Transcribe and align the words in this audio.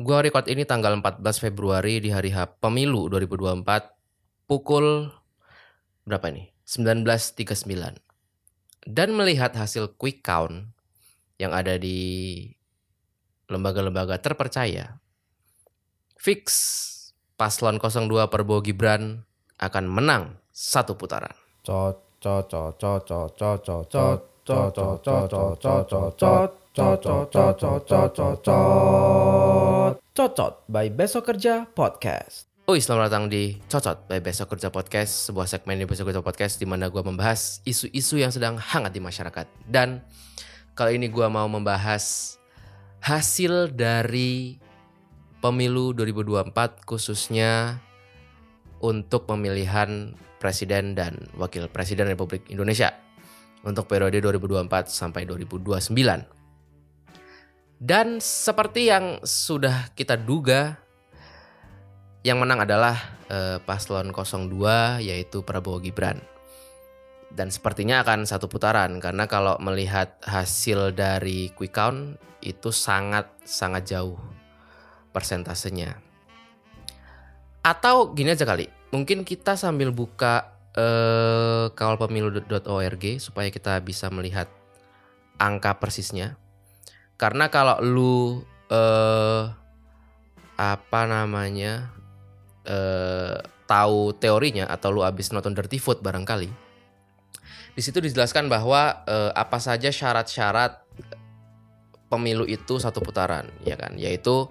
Gua 0.00 0.24
record 0.24 0.48
ini 0.48 0.64
tanggal 0.64 0.96
14 0.96 1.20
Februari 1.44 2.00
di 2.00 2.08
hari 2.08 2.32
H 2.32 2.56
Pemilu 2.56 3.12
2024 3.12 4.48
pukul 4.48 5.12
berapa 6.08 6.32
nih? 6.32 6.48
19.39. 6.64 8.00
Dan 8.88 9.12
melihat 9.12 9.52
hasil 9.52 10.00
quick 10.00 10.24
count 10.24 10.72
yang 11.36 11.52
ada 11.52 11.76
di 11.76 12.48
lembaga-lembaga 13.52 14.16
terpercaya, 14.24 14.96
fix 16.16 16.48
paslon 17.36 17.76
02 17.76 18.24
Prabowo 18.32 18.64
Gibran 18.64 19.28
akan 19.60 19.84
menang 19.84 20.40
satu 20.48 20.96
putaran. 20.96 21.36
Cot 21.60 22.00
cot 22.24 22.48
cot 22.48 22.72
cot 22.80 23.04
cot 23.04 23.36
cot 23.36 23.84
cot 24.48 25.04
cot 25.60 26.12
cot 26.16 26.50
cot 26.80 26.96
cot 27.04 27.28
cot 27.28 27.60
cot 27.60 27.84
cot 27.84 28.16
cot 28.16 28.40
Cocot, 28.40 28.40
cocot, 28.40 28.40
cocot, 28.40 28.40
cocot. 28.40 29.92
Cocot 30.16 30.64
by 30.64 30.88
Besok 30.88 31.28
Kerja 31.28 31.68
Podcast. 31.68 32.48
Oi, 32.72 32.80
selamat 32.80 33.12
datang 33.12 33.28
di 33.28 33.60
Cocot 33.68 34.08
by 34.08 34.24
Besok 34.24 34.56
Kerja 34.56 34.72
Podcast, 34.72 35.28
sebuah 35.28 35.44
segmen 35.44 35.76
di 35.76 35.84
Besok 35.84 36.08
Kerja 36.08 36.24
Podcast 36.24 36.56
di 36.56 36.64
mana 36.64 36.88
gue 36.88 37.04
membahas 37.04 37.60
isu-isu 37.68 38.16
yang 38.16 38.32
sedang 38.32 38.56
hangat 38.56 38.96
di 38.96 39.00
masyarakat. 39.04 39.44
Dan 39.68 40.00
kali 40.72 40.96
ini 40.96 41.12
gue 41.12 41.28
mau 41.28 41.44
membahas 41.52 42.36
hasil 43.04 43.76
dari 43.76 44.56
pemilu 45.44 45.92
2024 45.92 46.88
khususnya 46.88 47.76
untuk 48.80 49.28
pemilihan 49.28 50.16
presiden 50.40 50.96
dan 50.96 51.28
wakil 51.36 51.68
presiden 51.68 52.08
Republik 52.08 52.48
Indonesia 52.48 52.96
untuk 53.68 53.84
periode 53.84 54.16
2024 54.24 54.88
sampai 54.88 55.28
2029. 55.28 56.39
Dan 57.80 58.20
seperti 58.20 58.92
yang 58.92 59.24
sudah 59.24 59.88
kita 59.96 60.20
duga, 60.20 60.76
yang 62.20 62.36
menang 62.36 62.68
adalah 62.68 63.16
eh, 63.32 63.56
paslon 63.64 64.12
02 64.12 65.00
yaitu 65.00 65.40
Prabowo 65.40 65.80
Gibran. 65.80 66.20
Dan 67.32 67.48
sepertinya 67.48 68.04
akan 68.04 68.28
satu 68.28 68.52
putaran 68.52 69.00
karena 69.00 69.24
kalau 69.24 69.56
melihat 69.64 70.20
hasil 70.20 70.92
dari 70.92 71.48
quick 71.56 71.72
count 71.72 72.20
itu 72.44 72.68
sangat 72.68 73.32
sangat 73.48 73.88
jauh 73.88 74.20
persentasenya. 75.16 75.96
Atau 77.64 78.12
gini 78.12 78.36
aja 78.36 78.44
kali, 78.44 78.68
mungkin 78.92 79.24
kita 79.24 79.56
sambil 79.56 79.88
buka 79.88 80.52
eh, 80.76 81.72
kawalpemilu.org 81.72 83.04
supaya 83.24 83.48
kita 83.48 83.80
bisa 83.80 84.12
melihat 84.12 84.52
angka 85.40 85.80
persisnya. 85.80 86.36
Karena 87.20 87.52
kalau 87.52 87.76
lu 87.84 88.40
eh 88.72 89.44
apa 90.56 91.00
namanya 91.04 91.92
eh 92.64 93.36
tahu 93.68 94.16
teorinya 94.16 94.66
atau 94.66 94.90
lu 94.90 95.04
abis 95.04 95.30
nonton 95.30 95.52
Dirty 95.52 95.76
Food 95.76 96.00
barangkali. 96.00 96.48
Di 97.76 97.80
situ 97.84 98.02
dijelaskan 98.02 98.50
bahwa 98.50 99.06
eh, 99.06 99.30
apa 99.36 99.62
saja 99.62 99.94
syarat-syarat 99.94 100.82
pemilu 102.10 102.42
itu 102.50 102.82
satu 102.82 102.98
putaran, 102.98 103.46
ya 103.62 103.78
kan? 103.78 103.94
Yaitu 103.94 104.50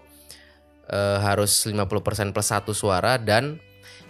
eh, 0.88 1.20
harus 1.20 1.68
50% 1.68 2.32
plus 2.32 2.48
satu 2.48 2.72
suara 2.72 3.20
dan 3.20 3.60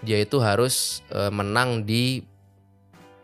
dia 0.06 0.22
itu 0.22 0.38
harus 0.38 1.02
eh, 1.10 1.34
menang 1.34 1.90
di 1.90 2.22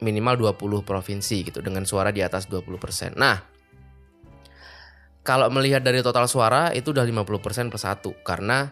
minimal 0.02 0.58
20 0.58 0.82
provinsi 0.82 1.46
gitu 1.46 1.62
dengan 1.62 1.86
suara 1.86 2.10
di 2.10 2.26
atas 2.26 2.50
20%. 2.50 3.14
Nah, 3.14 3.55
kalau 5.26 5.50
melihat 5.50 5.82
dari 5.82 6.06
total 6.06 6.30
suara 6.30 6.70
itu 6.78 6.94
udah 6.94 7.02
50% 7.02 7.74
per 7.74 7.80
satu 7.82 8.14
karena 8.22 8.70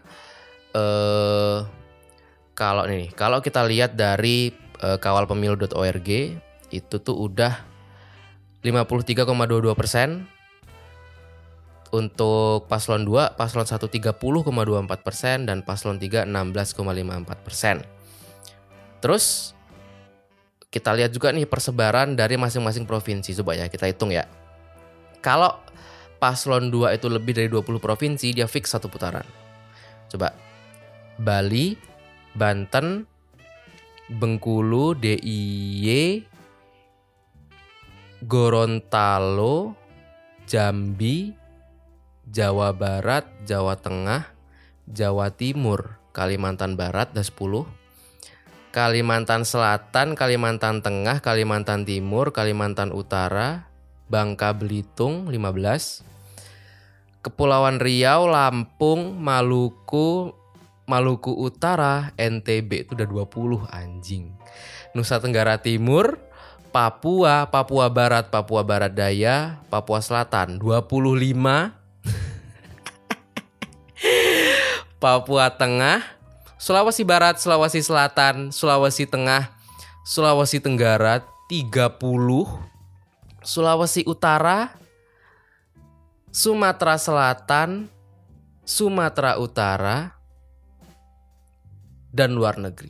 eh 0.78 1.60
kalau 2.54 2.86
nih 2.86 3.10
kalau 3.18 3.42
kita 3.42 3.66
lihat 3.66 3.98
dari 3.98 4.54
eh, 4.80 4.98
kawalpemilu.org 5.02 6.10
itu 6.70 6.95
tuh 7.02 7.18
udah 7.18 7.73
53,22 8.61 9.76
persen 9.76 10.30
untuk 11.94 12.66
paslon 12.66 13.06
2, 13.06 13.38
paslon 13.38 13.70
1 13.70 13.77
30,24 13.77 15.06
persen 15.06 15.45
dan 15.45 15.61
paslon 15.61 16.02
3 16.02 16.26
16,54 16.26 17.45
persen. 17.45 17.86
Terus 18.98 19.54
kita 20.73 20.89
lihat 20.98 21.14
juga 21.14 21.30
nih 21.30 21.45
persebaran 21.45 22.17
dari 22.17 22.33
masing-masing 22.33 22.89
provinsi 22.89 23.38
coba 23.38 23.54
ya 23.54 23.70
kita 23.70 23.86
hitung 23.86 24.10
ya. 24.10 24.26
Kalau 25.22 25.54
paslon 26.23 26.72
2 26.72 26.95
itu 26.95 27.11
lebih 27.11 27.36
dari 27.36 27.52
20 27.52 27.84
provinsi, 27.84 28.32
dia 28.32 28.48
fix 28.48 28.72
satu 28.72 28.88
putaran. 28.88 29.28
Coba. 30.08 30.32
Bali, 31.20 31.76
Banten, 32.32 33.04
Bengkulu, 34.08 34.95
DIY, 34.95 36.23
Gorontalo, 38.23 39.76
Jambi, 40.48 41.36
Jawa 42.23 42.72
Barat, 42.72 43.28
Jawa 43.44 43.76
Tengah, 43.76 44.32
Jawa 44.88 45.28
Timur, 45.36 46.00
Kalimantan 46.16 46.80
Barat 46.80 47.12
ada 47.12 47.20
10, 47.20 47.67
Kalimantan 48.72 49.44
Selatan, 49.44 50.16
Kalimantan 50.16 50.80
Tengah, 50.80 51.20
Kalimantan 51.20 51.83
Timur, 51.83 52.32
Kalimantan 52.32 52.95
Utara, 52.95 53.67
Bangka 54.08 54.56
Belitung 54.56 55.28
15, 55.28 56.13
Kepulauan 57.23 57.80
Riau, 57.80 58.28
Lampung, 58.28 59.16
Maluku, 59.16 60.36
Maluku 60.84 61.32
Utara, 61.32 62.11
NTB 62.20 62.84
itu 62.84 63.00
udah 63.00 63.08
20 63.08 63.64
anjing. 63.72 64.36
Nusa 64.92 65.23
Tenggara 65.23 65.56
Timur, 65.56 66.20
Papua, 66.76 67.48
Papua 67.48 67.88
Barat, 67.88 68.28
Papua 68.28 68.67
Barat 68.67 68.92
Daya, 68.92 69.64
Papua 69.72 70.04
Selatan 70.04 70.60
25. 70.60 70.83
Papua 75.00 75.48
Tengah, 75.56 76.04
Sulawesi 76.60 77.08
Barat, 77.08 77.39
Sulawesi 77.39 77.80
Selatan, 77.80 78.52
Sulawesi 78.52 79.08
Tengah, 79.08 79.48
Sulawesi 80.04 80.60
Tenggara 80.60 81.23
30, 81.48 81.88
Sulawesi 83.48 84.04
Utara 84.04 84.83
Sumatera 86.33 86.98
Selatan, 86.98 87.94
Sumatera 88.66 89.38
Utara, 89.38 90.17
dan 92.10 92.33
luar 92.33 92.58
negeri. 92.58 92.89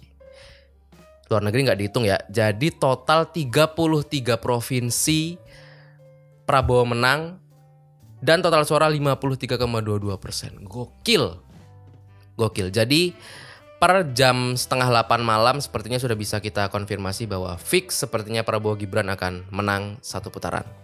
Luar 1.28 1.44
negeri 1.44 1.68
nggak 1.68 1.80
dihitung 1.84 2.08
ya. 2.08 2.24
Jadi 2.32 2.72
total 2.72 3.28
33 3.28 4.40
provinsi 4.40 5.36
Prabowo 6.48 6.88
menang 6.96 7.40
dan 8.24 8.40
total 8.40 8.64
suara 8.64 8.88
53,22 8.88 9.60
persen. 10.24 10.52
Gokil. 10.64 11.36
Gokil. 12.40 12.68
Jadi 12.72 13.12
per 13.76 14.08
jam 14.16 14.56
setengah 14.56 14.88
8 14.88 15.20
malam 15.20 15.60
sepertinya 15.60 16.00
sudah 16.00 16.16
bisa 16.16 16.40
kita 16.40 16.72
konfirmasi 16.72 17.28
bahwa 17.28 17.60
fix 17.60 18.00
sepertinya 18.00 18.44
Prabowo 18.48 18.80
Gibran 18.80 19.12
akan 19.12 19.52
menang 19.52 20.00
satu 20.00 20.32
putaran. 20.32 20.83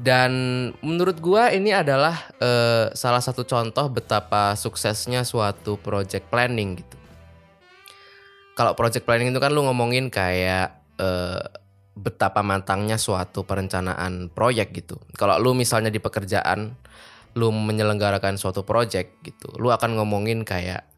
Dan 0.00 0.32
menurut 0.80 1.20
gua 1.20 1.52
ini 1.52 1.76
adalah 1.76 2.16
uh, 2.40 2.88
salah 2.96 3.20
satu 3.20 3.44
contoh 3.44 3.84
betapa 3.92 4.56
suksesnya 4.56 5.28
suatu 5.28 5.76
project 5.76 6.32
planning 6.32 6.80
gitu. 6.80 6.96
Kalau 8.56 8.72
project 8.72 9.04
planning 9.04 9.28
itu 9.28 9.36
kan 9.36 9.52
lu 9.52 9.60
ngomongin 9.68 10.08
kayak 10.08 10.72
uh, 10.96 11.44
betapa 11.92 12.40
matangnya 12.40 12.96
suatu 12.96 13.44
perencanaan 13.44 14.32
proyek 14.32 14.72
gitu. 14.72 14.96
Kalau 15.20 15.36
lu 15.36 15.52
misalnya 15.52 15.92
di 15.92 16.00
pekerjaan 16.00 16.72
lu 17.36 17.52
menyelenggarakan 17.52 18.40
suatu 18.40 18.64
project 18.64 19.20
gitu, 19.20 19.52
lu 19.60 19.68
akan 19.68 20.00
ngomongin 20.00 20.48
kayak 20.48 20.88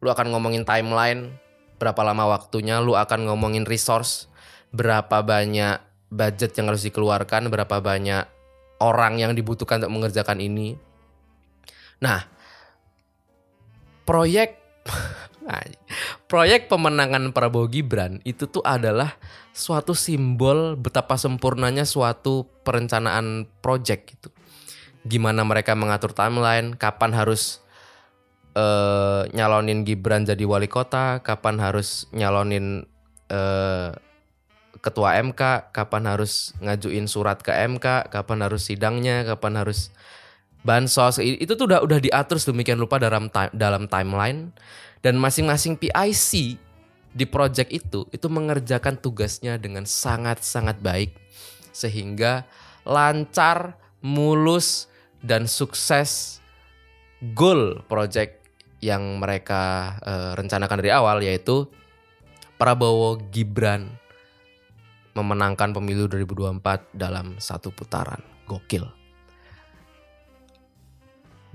lu 0.00 0.08
akan 0.08 0.32
ngomongin 0.32 0.64
timeline, 0.64 1.36
berapa 1.76 2.00
lama 2.00 2.24
waktunya, 2.40 2.80
lu 2.80 2.96
akan 2.96 3.28
ngomongin 3.28 3.68
resource, 3.68 4.32
berapa 4.72 5.20
banyak 5.20 5.89
budget 6.10 6.58
yang 6.58 6.68
harus 6.68 6.82
dikeluarkan, 6.84 7.48
berapa 7.48 7.78
banyak 7.78 8.26
orang 8.82 9.22
yang 9.22 9.32
dibutuhkan 9.32 9.80
untuk 9.80 9.92
mengerjakan 10.02 10.42
ini. 10.42 10.74
Nah, 12.02 12.26
proyek 14.08 14.58
proyek 16.30 16.66
pemenangan 16.66 17.30
Prabowo 17.30 17.68
Gibran 17.70 18.18
itu 18.24 18.48
tuh 18.48 18.64
adalah 18.64 19.14
suatu 19.54 19.92
simbol 19.92 20.74
betapa 20.74 21.20
sempurnanya 21.20 21.84
suatu 21.84 22.48
perencanaan 22.64 23.46
proyek 23.60 24.16
gitu. 24.16 24.28
Gimana 25.04 25.44
mereka 25.48 25.72
mengatur 25.72 26.12
timeline, 26.12 26.76
kapan 26.76 27.16
harus 27.16 27.64
uh, 28.52 29.24
nyalonin 29.32 29.84
Gibran 29.84 30.28
jadi 30.28 30.44
wali 30.44 30.68
kota, 30.68 31.24
kapan 31.24 31.56
harus 31.60 32.08
nyalonin 32.12 32.84
uh, 33.32 33.96
ketua 34.80 35.20
MK, 35.20 35.72
kapan 35.76 36.08
harus 36.08 36.56
ngajuin 36.60 37.04
surat 37.04 37.40
ke 37.40 37.52
MK, 37.52 38.08
kapan 38.08 38.38
harus 38.44 38.68
sidangnya, 38.68 39.22
kapan 39.28 39.60
harus 39.60 39.92
bansos. 40.64 41.20
Itu 41.20 41.56
tuh 41.56 41.68
udah 41.68 41.80
udah 41.84 42.00
diatur 42.00 42.40
sedemikian 42.40 42.80
rupa 42.80 42.96
dalam 42.96 43.28
dalam 43.52 43.86
timeline. 43.86 44.52
Dan 45.00 45.16
masing-masing 45.16 45.80
PIC 45.80 46.60
di 47.10 47.24
project 47.24 47.72
itu 47.72 48.04
itu 48.12 48.26
mengerjakan 48.28 49.00
tugasnya 49.00 49.56
dengan 49.60 49.84
sangat-sangat 49.84 50.80
baik. 50.80 51.16
Sehingga 51.72 52.44
lancar, 52.84 53.76
mulus 54.00 54.88
dan 55.20 55.44
sukses 55.44 56.40
goal 57.36 57.84
project 57.84 58.40
yang 58.80 59.20
mereka 59.20 59.96
eh, 60.00 60.32
rencanakan 60.40 60.76
dari 60.80 60.90
awal 60.92 61.20
yaitu 61.20 61.68
Prabowo 62.56 63.20
Gibran 63.28 63.99
memenangkan 65.14 65.74
pemilu 65.74 66.06
2024 66.06 66.94
dalam 66.94 67.38
satu 67.42 67.74
putaran. 67.74 68.22
Gokil. 68.46 68.86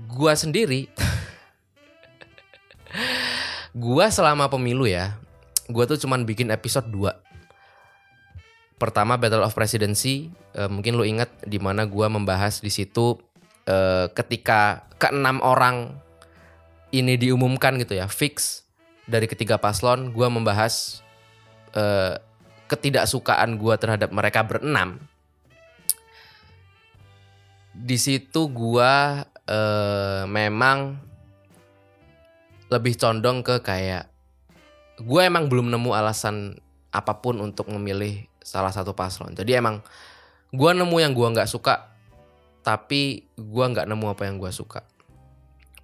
Gua 0.04 0.36
sendiri 0.36 0.92
gua 3.76 4.12
selama 4.12 4.48
pemilu 4.48 4.84
ya, 4.84 5.16
gua 5.68 5.88
tuh 5.88 6.00
cuman 6.00 6.28
bikin 6.28 6.52
episode 6.52 6.88
2. 6.92 8.76
Pertama 8.76 9.16
Battle 9.16 9.40
of 9.40 9.56
Presidency, 9.56 10.28
eh, 10.52 10.68
mungkin 10.68 11.00
lu 11.00 11.04
ingat 11.08 11.32
di 11.48 11.56
mana 11.56 11.88
gua 11.88 12.12
membahas 12.12 12.60
di 12.60 12.68
situ 12.68 13.16
eh, 13.64 14.12
ketika 14.12 14.84
keenam 15.00 15.40
orang 15.40 15.96
ini 16.92 17.16
diumumkan 17.16 17.80
gitu 17.80 17.96
ya, 17.96 18.04
fix 18.08 18.64
dari 19.08 19.24
ketiga 19.24 19.56
paslon, 19.56 20.12
gua 20.12 20.28
membahas 20.28 21.00
eh, 21.72 22.20
ketidaksukaan 22.66 23.58
gua 23.58 23.78
terhadap 23.78 24.10
mereka 24.10 24.42
berenam. 24.42 25.02
Di 27.76 27.98
situ 28.00 28.50
gua 28.50 29.24
eh, 29.46 30.24
memang 30.26 31.06
lebih 32.66 32.98
condong 32.98 33.46
ke 33.46 33.62
kayak 33.62 34.10
gue 34.96 35.20
emang 35.22 35.46
belum 35.46 35.70
nemu 35.70 35.90
alasan 35.92 36.56
apa 36.90 37.20
pun 37.20 37.38
untuk 37.44 37.68
memilih 37.68 38.24
salah 38.40 38.72
satu 38.72 38.96
paslon. 38.96 39.36
Jadi 39.36 39.58
emang 39.58 39.84
gue 40.50 40.70
nemu 40.72 40.96
yang 40.96 41.12
gue 41.12 41.26
nggak 41.36 41.50
suka, 41.50 41.92
tapi 42.64 43.28
gue 43.36 43.64
nggak 43.64 43.86
nemu 43.86 44.06
apa 44.08 44.22
yang 44.26 44.40
gue 44.40 44.50
suka 44.50 44.82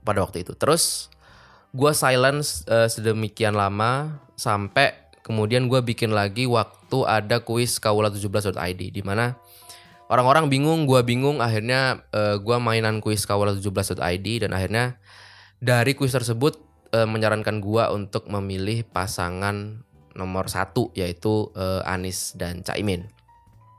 pada 0.03 0.25
waktu 0.25 0.43
itu. 0.43 0.57
Terus 0.57 1.13
gue 1.77 1.93
silence 1.93 2.65
eh, 2.67 2.89
sedemikian 2.89 3.55
lama 3.55 4.19
sampai 4.35 5.02
kemudian 5.23 5.71
gue 5.71 5.81
bikin 5.83 6.11
lagi 6.15 6.45
waktu 6.51 6.99
ada 7.07 7.43
kuis 7.43 7.79
kaula17.id 7.79 8.83
di 8.93 9.03
mana 9.03 9.39
orang-orang 10.13 10.51
bingung, 10.53 10.85
gue 10.85 11.01
bingung. 11.07 11.41
Akhirnya 11.41 12.05
eh, 12.13 12.37
gue 12.37 12.57
mainan 12.59 12.99
kuis 13.01 13.25
kaula17.id 13.25 14.27
dan 14.47 14.51
akhirnya 14.53 15.01
dari 15.63 15.95
kuis 15.95 16.11
tersebut 16.11 16.59
eh, 16.93 17.09
menyarankan 17.09 17.59
gua 17.59 17.91
untuk 17.91 18.29
memilih 18.29 18.85
pasangan 18.91 19.87
nomor 20.13 20.51
satu 20.53 20.93
yaitu 20.93 21.49
eh, 21.57 21.83
Anies 21.89 22.37
dan 22.37 22.61
Caimin 22.61 23.09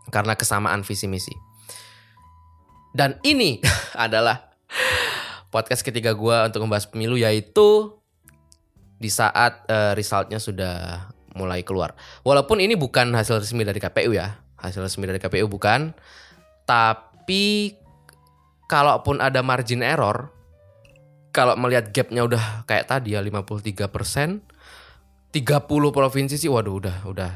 karena 0.09 0.33
kesamaan 0.39 0.81
visi 0.81 1.05
misi. 1.05 1.35
Dan 2.93 3.21
ini 3.27 3.61
adalah 4.05 4.53
podcast 5.53 5.85
ketiga 5.85 6.17
gua 6.17 6.49
untuk 6.49 6.65
membahas 6.65 6.89
pemilu 6.89 7.19
yaitu 7.19 7.93
di 8.97 9.11
saat 9.13 9.67
eh, 9.69 9.93
resultnya 9.93 10.41
sudah 10.41 11.12
mulai 11.33 11.65
keluar. 11.65 11.97
Walaupun 12.21 12.61
ini 12.61 12.77
bukan 12.77 13.13
hasil 13.13 13.41
resmi 13.41 13.65
dari 13.65 13.81
KPU 13.81 14.13
ya, 14.13 14.41
hasil 14.61 14.85
resmi 14.85 15.05
dari 15.09 15.19
KPU 15.19 15.49
bukan, 15.49 15.93
tapi 16.63 17.75
kalaupun 18.69 19.19
ada 19.19 19.41
margin 19.43 19.83
error, 19.83 20.31
kalau 21.33 21.57
melihat 21.57 21.89
gapnya 21.89 22.23
udah 22.23 22.65
kayak 22.69 22.87
tadi 22.87 23.17
ya 23.17 23.21
53 23.21 23.89
persen, 23.89 24.45
30 25.33 25.89
provinsi 25.89 26.37
sih, 26.37 26.49
waduh 26.49 26.77
udah 26.77 26.97
udah 27.09 27.31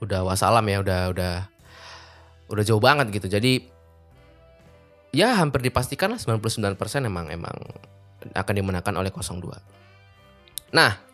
udah 0.00 0.20
wassalam 0.24 0.64
ya, 0.68 0.84
udah 0.84 1.00
udah 1.12 1.34
udah 2.52 2.64
jauh 2.64 2.82
banget 2.82 3.08
gitu. 3.12 3.26
Jadi 3.26 3.64
ya 5.10 5.34
hampir 5.40 5.64
dipastikan 5.64 6.14
lah 6.14 6.20
99 6.22 6.78
persen 6.78 7.02
emang 7.02 7.32
emang 7.32 7.56
akan 8.36 8.54
dimenangkan 8.54 8.94
oleh 8.94 9.10
02. 9.10 9.56
Nah, 10.70 11.09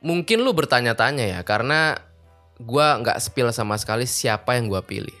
mungkin 0.00 0.40
lu 0.40 0.52
bertanya-tanya 0.56 1.28
ya 1.28 1.40
karena 1.44 2.00
gua 2.60 3.00
nggak 3.00 3.20
spill 3.20 3.52
sama 3.52 3.76
sekali 3.80 4.04
siapa 4.04 4.56
yang 4.56 4.68
gua 4.68 4.80
pilih. 4.84 5.12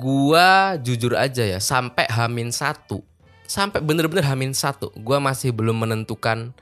gua 0.00 0.80
jujur 0.80 1.12
aja 1.18 1.44
ya 1.44 1.58
sampai 1.60 2.06
hamin 2.08 2.54
satu 2.54 3.02
sampai 3.44 3.82
bener-bener 3.82 4.22
hamin 4.22 4.54
satu 4.54 4.94
gua 4.94 5.18
masih 5.18 5.50
belum 5.50 5.82
menentukan 5.82 6.54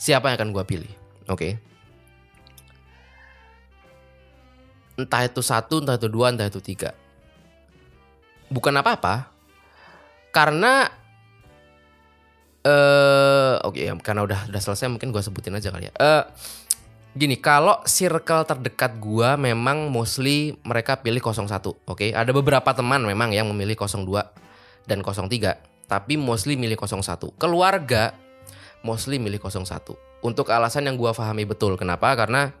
siapa 0.00 0.32
yang 0.32 0.40
akan 0.40 0.50
gua 0.56 0.64
pilih 0.64 0.88
oke 1.28 1.60
entah 4.96 5.22
itu 5.28 5.44
satu 5.44 5.84
entah 5.84 6.00
itu 6.00 6.08
dua 6.08 6.32
entah 6.32 6.48
itu 6.48 6.64
tiga 6.64 6.96
bukan 8.48 8.80
apa-apa 8.80 9.28
karena 10.32 10.88
eh 12.66 13.54
oke 13.62 13.78
ya 13.78 13.94
karena 14.02 14.26
udah 14.26 14.50
udah 14.50 14.60
selesai 14.62 14.90
mungkin 14.90 15.14
gua 15.14 15.22
sebutin 15.22 15.54
aja 15.54 15.70
kali 15.70 15.90
ya 15.90 15.94
eh 15.94 16.24
Gini, 17.18 17.34
kalau 17.34 17.82
circle 17.82 18.46
terdekat 18.46 19.02
gua 19.02 19.34
memang 19.34 19.90
mostly 19.90 20.54
mereka 20.62 21.02
pilih 21.02 21.18
01, 21.18 21.74
oke? 21.88 22.06
Ada 22.14 22.30
beberapa 22.30 22.70
teman 22.70 23.02
memang 23.02 23.34
yang 23.34 23.50
memilih 23.50 23.74
02 23.74 24.06
dan 24.86 25.02
03, 25.02 25.58
tapi 25.90 26.14
mostly 26.14 26.54
milih 26.54 26.78
01. 26.78 27.34
Keluarga 27.34 28.14
mostly 28.86 29.18
milih 29.18 29.42
01. 29.42 29.98
Untuk 30.22 30.46
alasan 30.54 30.86
yang 30.86 30.94
gua 30.94 31.10
pahami 31.10 31.42
betul. 31.42 31.74
Kenapa? 31.74 32.14
Karena 32.14 32.54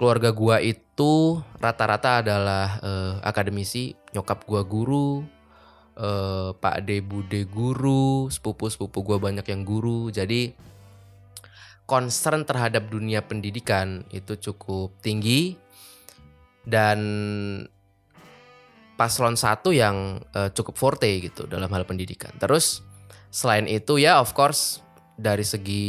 keluarga 0.00 0.32
gua 0.32 0.64
itu 0.64 1.44
rata-rata 1.60 2.24
adalah 2.24 2.80
eh, 2.80 3.14
akademisi, 3.28 3.92
nyokap 4.16 4.48
gua 4.48 4.64
guru, 4.64 5.20
eh, 5.96 6.50
Pak 6.52 6.76
De 6.84 7.00
Bude 7.00 7.48
guru, 7.48 8.28
sepupu-sepupu 8.28 9.02
gua 9.02 9.18
banyak 9.18 9.44
yang 9.48 9.64
guru. 9.64 10.12
Jadi 10.12 10.52
concern 11.88 12.44
terhadap 12.44 12.90
dunia 12.92 13.22
pendidikan 13.24 14.04
itu 14.10 14.36
cukup 14.36 14.98
tinggi 15.00 15.54
dan 16.66 16.98
paslon 19.00 19.38
satu 19.40 19.72
yang 19.72 20.20
eh, 20.36 20.50
cukup 20.52 20.76
forte 20.76 21.08
gitu 21.24 21.48
dalam 21.48 21.72
hal 21.72 21.88
pendidikan. 21.88 22.36
Terus 22.36 22.84
selain 23.32 23.64
itu 23.64 23.96
ya 23.96 24.20
of 24.20 24.36
course 24.36 24.84
dari 25.16 25.48
segi 25.48 25.84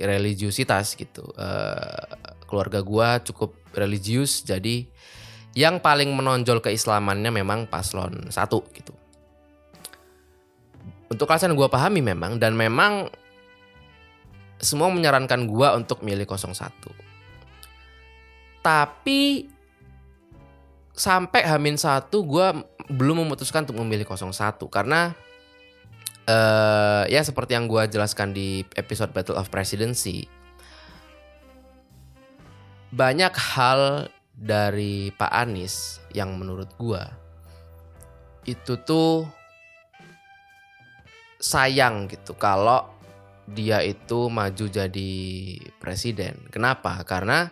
religiusitas 0.00 0.96
gitu 0.96 1.28
eh, 1.36 2.08
keluarga 2.48 2.80
gua 2.80 3.20
cukup 3.20 3.52
religius 3.76 4.40
jadi 4.40 4.88
yang 5.56 5.80
paling 5.80 6.12
menonjol 6.12 6.60
keislamannya 6.60 7.32
memang 7.32 7.68
paslon 7.68 8.28
satu 8.28 8.64
gitu. 8.76 8.95
Untuk 11.06 11.30
alasan 11.30 11.54
gua 11.54 11.70
pahami 11.70 12.02
memang 12.02 12.42
dan 12.42 12.58
memang 12.58 13.06
semua 14.58 14.90
menyarankan 14.90 15.46
gua 15.46 15.76
untuk 15.78 16.02
milih 16.02 16.26
01. 16.26 16.72
Tapi 18.64 19.46
sampai 20.96 21.44
Hamin 21.46 21.76
1 21.78 22.10
gua 22.24 22.56
belum 22.88 23.26
memutuskan 23.26 23.68
untuk 23.68 23.78
memilih 23.84 24.08
01 24.08 24.32
karena 24.72 25.12
eh 26.26 27.04
ya 27.06 27.22
seperti 27.22 27.54
yang 27.54 27.70
gua 27.70 27.86
jelaskan 27.86 28.34
di 28.34 28.66
episode 28.74 29.14
Battle 29.14 29.38
of 29.38 29.46
Presidency 29.46 30.26
banyak 32.90 33.30
hal 33.30 34.10
dari 34.34 35.14
Pak 35.14 35.30
Anies 35.30 36.02
yang 36.10 36.34
menurut 36.34 36.72
gua 36.80 37.12
itu 38.48 38.74
tuh 38.82 39.28
sayang 41.36 42.08
gitu 42.08 42.32
kalau 42.36 42.96
dia 43.46 43.78
itu 43.86 44.26
maju 44.26 44.66
jadi 44.66 45.12
presiden. 45.78 46.50
Kenapa? 46.50 46.98
Karena 47.06 47.46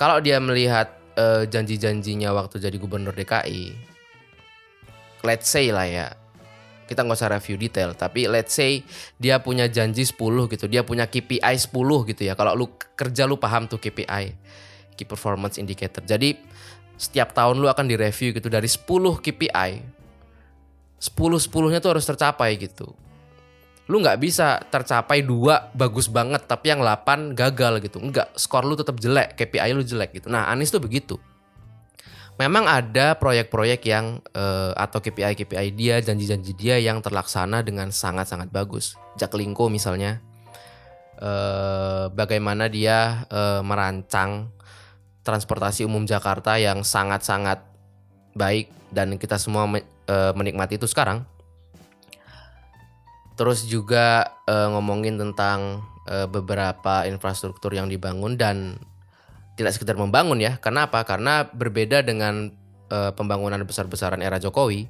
kalau 0.00 0.18
dia 0.24 0.40
melihat 0.40 0.88
eh, 1.14 1.44
janji-janjinya 1.44 2.32
waktu 2.32 2.56
jadi 2.56 2.76
gubernur 2.80 3.12
DKI, 3.12 3.76
let's 5.22 5.52
say 5.52 5.68
lah 5.68 5.84
ya, 5.84 6.08
kita 6.88 7.04
nggak 7.04 7.18
usah 7.20 7.32
review 7.36 7.56
detail, 7.60 7.92
tapi 7.92 8.24
let's 8.26 8.56
say 8.56 8.80
dia 9.20 9.38
punya 9.44 9.68
janji 9.68 10.08
10 10.08 10.16
gitu, 10.48 10.64
dia 10.66 10.82
punya 10.82 11.04
KPI 11.04 11.54
10 11.56 12.08
gitu 12.08 12.22
ya. 12.24 12.32
Kalau 12.32 12.56
lu 12.56 12.66
kerja 12.96 13.28
lu 13.28 13.36
paham 13.36 13.68
tuh 13.68 13.76
KPI, 13.76 14.24
Key 14.96 15.04
Performance 15.04 15.60
Indicator. 15.60 16.00
Jadi 16.00 16.40
setiap 16.96 17.36
tahun 17.36 17.60
lu 17.60 17.68
akan 17.68 17.88
direview 17.88 18.32
gitu 18.32 18.48
dari 18.48 18.68
10 18.68 19.20
KPI, 19.20 19.70
10-10-nya 21.02 21.82
tuh 21.82 21.98
harus 21.98 22.06
tercapai 22.06 22.54
gitu 22.62 22.94
lu 23.90 23.98
nggak 23.98 24.20
bisa 24.22 24.62
tercapai 24.70 25.26
dua 25.26 25.68
bagus 25.74 26.06
banget 26.06 26.46
tapi 26.46 26.70
yang 26.70 26.80
8 26.80 27.34
gagal 27.34 27.82
gitu. 27.82 27.98
Enggak, 27.98 28.30
skor 28.38 28.62
lu 28.62 28.78
tetap 28.78 28.96
jelek, 29.02 29.34
KPI 29.34 29.74
lu 29.74 29.82
jelek 29.82 30.22
gitu. 30.22 30.30
Nah, 30.30 30.46
Anies 30.48 30.70
tuh 30.70 30.82
begitu. 30.82 31.18
memang 32.40 32.64
ada 32.64 33.14
proyek-proyek 33.20 33.86
yang 33.86 34.18
eh, 34.32 34.72
atau 34.74 34.98
KPI-KPI 34.98 35.68
dia, 35.76 36.00
janji-janji 36.00 36.56
dia 36.56 36.80
yang 36.80 36.98
terlaksana 37.04 37.60
dengan 37.60 37.92
sangat-sangat 37.92 38.48
bagus. 38.48 38.96
Jaklingko 39.20 39.68
misalnya, 39.68 40.18
eh, 41.20 42.08
bagaimana 42.08 42.72
dia 42.72 43.28
eh, 43.28 43.60
merancang 43.60 44.48
transportasi 45.22 45.84
umum 45.86 46.08
Jakarta 46.08 46.56
yang 46.58 46.82
sangat-sangat 46.82 47.62
baik 48.32 48.72
dan 48.90 49.20
kita 49.20 49.36
semua 49.36 49.68
eh, 50.08 50.32
menikmati 50.34 50.78
itu 50.78 50.86
sekarang. 50.88 51.26
Terus 53.36 53.66
juga 53.66 54.38
eh, 54.46 54.68
ngomongin 54.70 55.18
tentang 55.18 55.82
eh, 56.06 56.28
beberapa 56.28 57.04
infrastruktur 57.08 57.72
yang 57.74 57.90
dibangun 57.90 58.38
dan 58.38 58.78
tidak 59.56 59.76
sekedar 59.76 59.96
membangun 59.98 60.40
ya. 60.40 60.58
Karena 60.58 60.88
apa? 60.88 61.04
Karena 61.04 61.46
berbeda 61.48 62.02
dengan 62.04 62.52
eh, 62.92 63.12
pembangunan 63.12 63.60
besar-besaran 63.64 64.20
era 64.20 64.40
Jokowi, 64.40 64.88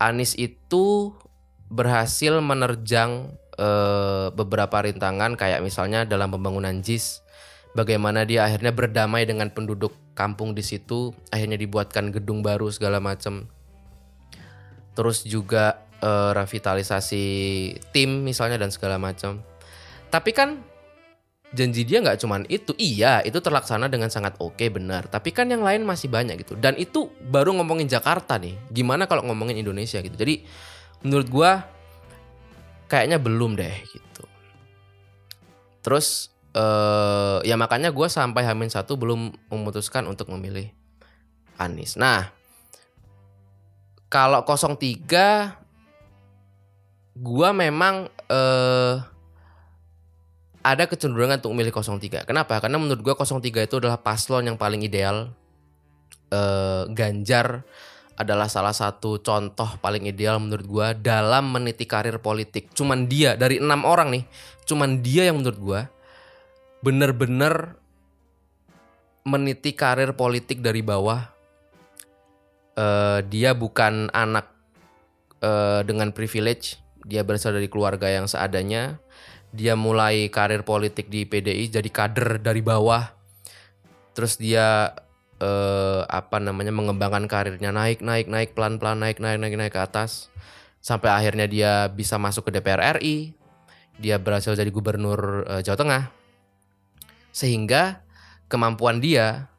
Anies 0.00 0.32
itu 0.40 1.12
berhasil 1.70 2.40
menerjang 2.40 3.36
eh, 3.60 4.26
beberapa 4.32 4.82
rintangan 4.82 5.36
kayak 5.36 5.60
misalnya 5.60 6.08
dalam 6.08 6.32
pembangunan 6.32 6.80
JIS 6.80 7.22
bagaimana 7.74 8.26
dia 8.26 8.46
akhirnya 8.46 8.74
berdamai 8.74 9.28
dengan 9.28 9.50
penduduk 9.52 9.94
kampung 10.18 10.52
di 10.52 10.60
situ, 10.60 11.14
akhirnya 11.30 11.56
dibuatkan 11.56 12.12
gedung 12.12 12.42
baru 12.44 12.68
segala 12.68 12.98
macam. 13.00 13.48
Terus 15.00 15.24
juga 15.24 15.80
eh, 16.04 16.30
revitalisasi 16.36 17.24
tim 17.88 18.20
misalnya 18.20 18.60
dan 18.60 18.68
segala 18.68 19.00
macam. 19.00 19.40
Tapi 20.12 20.30
kan 20.36 20.60
janji 21.56 21.88
dia 21.88 22.04
nggak 22.04 22.20
cuman 22.20 22.44
itu, 22.52 22.76
iya 22.76 23.24
itu 23.24 23.40
terlaksana 23.40 23.88
dengan 23.88 24.12
sangat 24.12 24.36
oke 24.36 24.60
benar. 24.68 25.08
Tapi 25.08 25.32
kan 25.32 25.48
yang 25.48 25.64
lain 25.64 25.88
masih 25.88 26.12
banyak 26.12 26.44
gitu. 26.44 26.52
Dan 26.60 26.76
itu 26.76 27.08
baru 27.32 27.56
ngomongin 27.56 27.88
Jakarta 27.88 28.36
nih. 28.36 28.60
Gimana 28.68 29.08
kalau 29.08 29.24
ngomongin 29.24 29.56
Indonesia 29.56 30.04
gitu. 30.04 30.12
Jadi 30.12 30.44
menurut 31.00 31.32
gua 31.32 31.64
kayaknya 32.92 33.16
belum 33.16 33.56
deh 33.56 33.72
gitu. 33.88 34.24
Terus 35.80 36.28
eh 36.52 37.38
ya 37.48 37.56
makanya 37.56 37.88
gua 37.88 38.12
sampai 38.12 38.44
Hamin 38.44 38.68
satu 38.68 39.00
belum 39.00 39.32
memutuskan 39.48 40.04
untuk 40.04 40.28
memilih 40.28 40.68
Anies. 41.56 41.96
Nah 41.96 42.39
kalau 44.10 44.42
03 44.42 45.54
gua 47.14 47.54
memang 47.54 48.10
eh 48.26 48.96
ada 50.60 50.84
kecenderungan 50.84 51.40
untuk 51.40 51.56
memilih 51.56 51.72
03. 51.72 52.28
Kenapa? 52.28 52.60
Karena 52.60 52.76
menurut 52.76 53.00
gua 53.00 53.16
03 53.16 53.64
itu 53.64 53.80
adalah 53.80 53.96
paslon 54.02 54.44
yang 54.44 54.60
paling 54.60 54.84
ideal. 54.84 55.32
Eh 56.28 56.84
Ganjar 56.92 57.64
adalah 58.20 58.52
salah 58.52 58.76
satu 58.76 59.24
contoh 59.24 59.80
paling 59.80 60.04
ideal 60.04 60.36
menurut 60.36 60.66
gua 60.68 60.92
dalam 60.92 61.48
meniti 61.48 61.88
karir 61.88 62.20
politik. 62.20 62.68
Cuman 62.76 63.08
dia 63.08 63.32
dari 63.38 63.56
enam 63.56 63.88
orang 63.88 64.12
nih, 64.12 64.24
cuman 64.68 65.00
dia 65.00 65.30
yang 65.30 65.40
menurut 65.40 65.56
gua 65.56 65.80
bener-bener 66.84 67.76
meniti 69.24 69.72
karir 69.72 70.12
politik 70.12 70.60
dari 70.60 70.84
bawah. 70.84 71.39
Eh 72.80 73.18
dia 73.28 73.52
bukan 73.52 74.08
anak 74.16 74.48
eh, 75.44 75.84
dengan 75.84 76.16
privilege, 76.16 76.80
dia 77.04 77.20
berasal 77.20 77.52
dari 77.52 77.68
keluarga 77.68 78.08
yang 78.08 78.24
seadanya. 78.24 78.96
Dia 79.52 79.74
mulai 79.76 80.30
karir 80.30 80.62
politik 80.62 81.10
di 81.12 81.26
PDI 81.28 81.68
jadi 81.68 81.90
kader 81.90 82.40
dari 82.40 82.64
bawah. 82.64 83.12
Terus 84.16 84.40
dia 84.40 84.96
eh, 85.42 86.02
apa 86.08 86.40
namanya 86.40 86.72
mengembangkan 86.72 87.28
karirnya 87.28 87.68
naik 87.74 88.00
naik 88.00 88.30
naik 88.32 88.56
pelan 88.56 88.80
pelan 88.80 89.02
naik 89.04 89.20
naik 89.20 89.36
naik 89.42 89.56
naik 89.60 89.72
ke 89.74 89.80
atas 89.82 90.32
sampai 90.80 91.12
akhirnya 91.12 91.44
dia 91.50 91.72
bisa 91.92 92.16
masuk 92.16 92.48
ke 92.48 92.56
DPR 92.56 92.96
RI. 92.96 93.36
Dia 94.00 94.16
berhasil 94.16 94.56
jadi 94.56 94.72
gubernur 94.72 95.44
eh, 95.44 95.60
Jawa 95.60 95.76
Tengah. 95.76 96.02
Sehingga 97.36 98.00
kemampuan 98.48 99.04
dia 99.04 99.49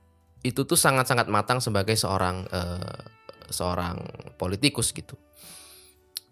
itu 0.41 0.65
tuh 0.65 0.77
sangat-sangat 0.77 1.29
matang 1.29 1.61
sebagai 1.61 1.93
seorang 1.93 2.45
eh, 2.49 3.01
seorang 3.53 4.01
politikus 4.41 4.89
gitu. 4.95 5.13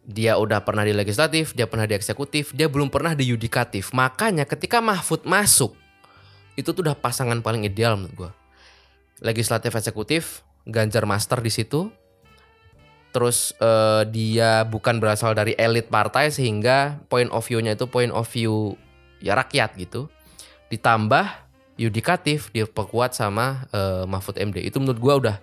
Dia 0.09 0.41
udah 0.41 0.65
pernah 0.65 0.81
di 0.81 0.95
legislatif, 0.95 1.53
dia 1.53 1.69
pernah 1.69 1.85
di 1.85 1.93
eksekutif, 1.93 2.57
dia 2.57 2.65
belum 2.65 2.89
pernah 2.89 3.13
di 3.13 3.29
yudikatif. 3.29 3.93
Makanya 3.93 4.49
ketika 4.49 4.81
Mahfud 4.81 5.29
masuk, 5.29 5.77
itu 6.57 6.73
tuh 6.73 6.81
udah 6.81 6.97
pasangan 6.97 7.37
paling 7.45 7.69
ideal 7.69 7.93
menurut 7.93 8.15
gua. 8.17 8.31
Legislatif 9.21 9.75
eksekutif, 9.77 10.41
Ganjar 10.65 11.05
Master 11.05 11.43
di 11.45 11.53
situ. 11.53 11.93
Terus 13.13 13.53
eh, 13.61 14.03
dia 14.09 14.65
bukan 14.65 14.97
berasal 14.97 15.37
dari 15.37 15.53
elit 15.53 15.93
partai 15.93 16.33
sehingga 16.33 16.97
point 17.05 17.29
of 17.29 17.45
view-nya 17.45 17.77
itu 17.77 17.85
point 17.85 18.13
of 18.13 18.25
view 18.25 18.73
ya 19.21 19.37
rakyat 19.37 19.77
gitu. 19.77 20.09
Ditambah 20.73 21.48
yudikatif 21.79 22.51
diperkuat 22.51 23.15
sama 23.15 23.63
eh, 23.71 24.03
Mahfud 24.03 24.35
MD. 24.35 24.59
Itu 24.67 24.83
menurut 24.83 24.99
gua 24.99 25.13
udah 25.15 25.37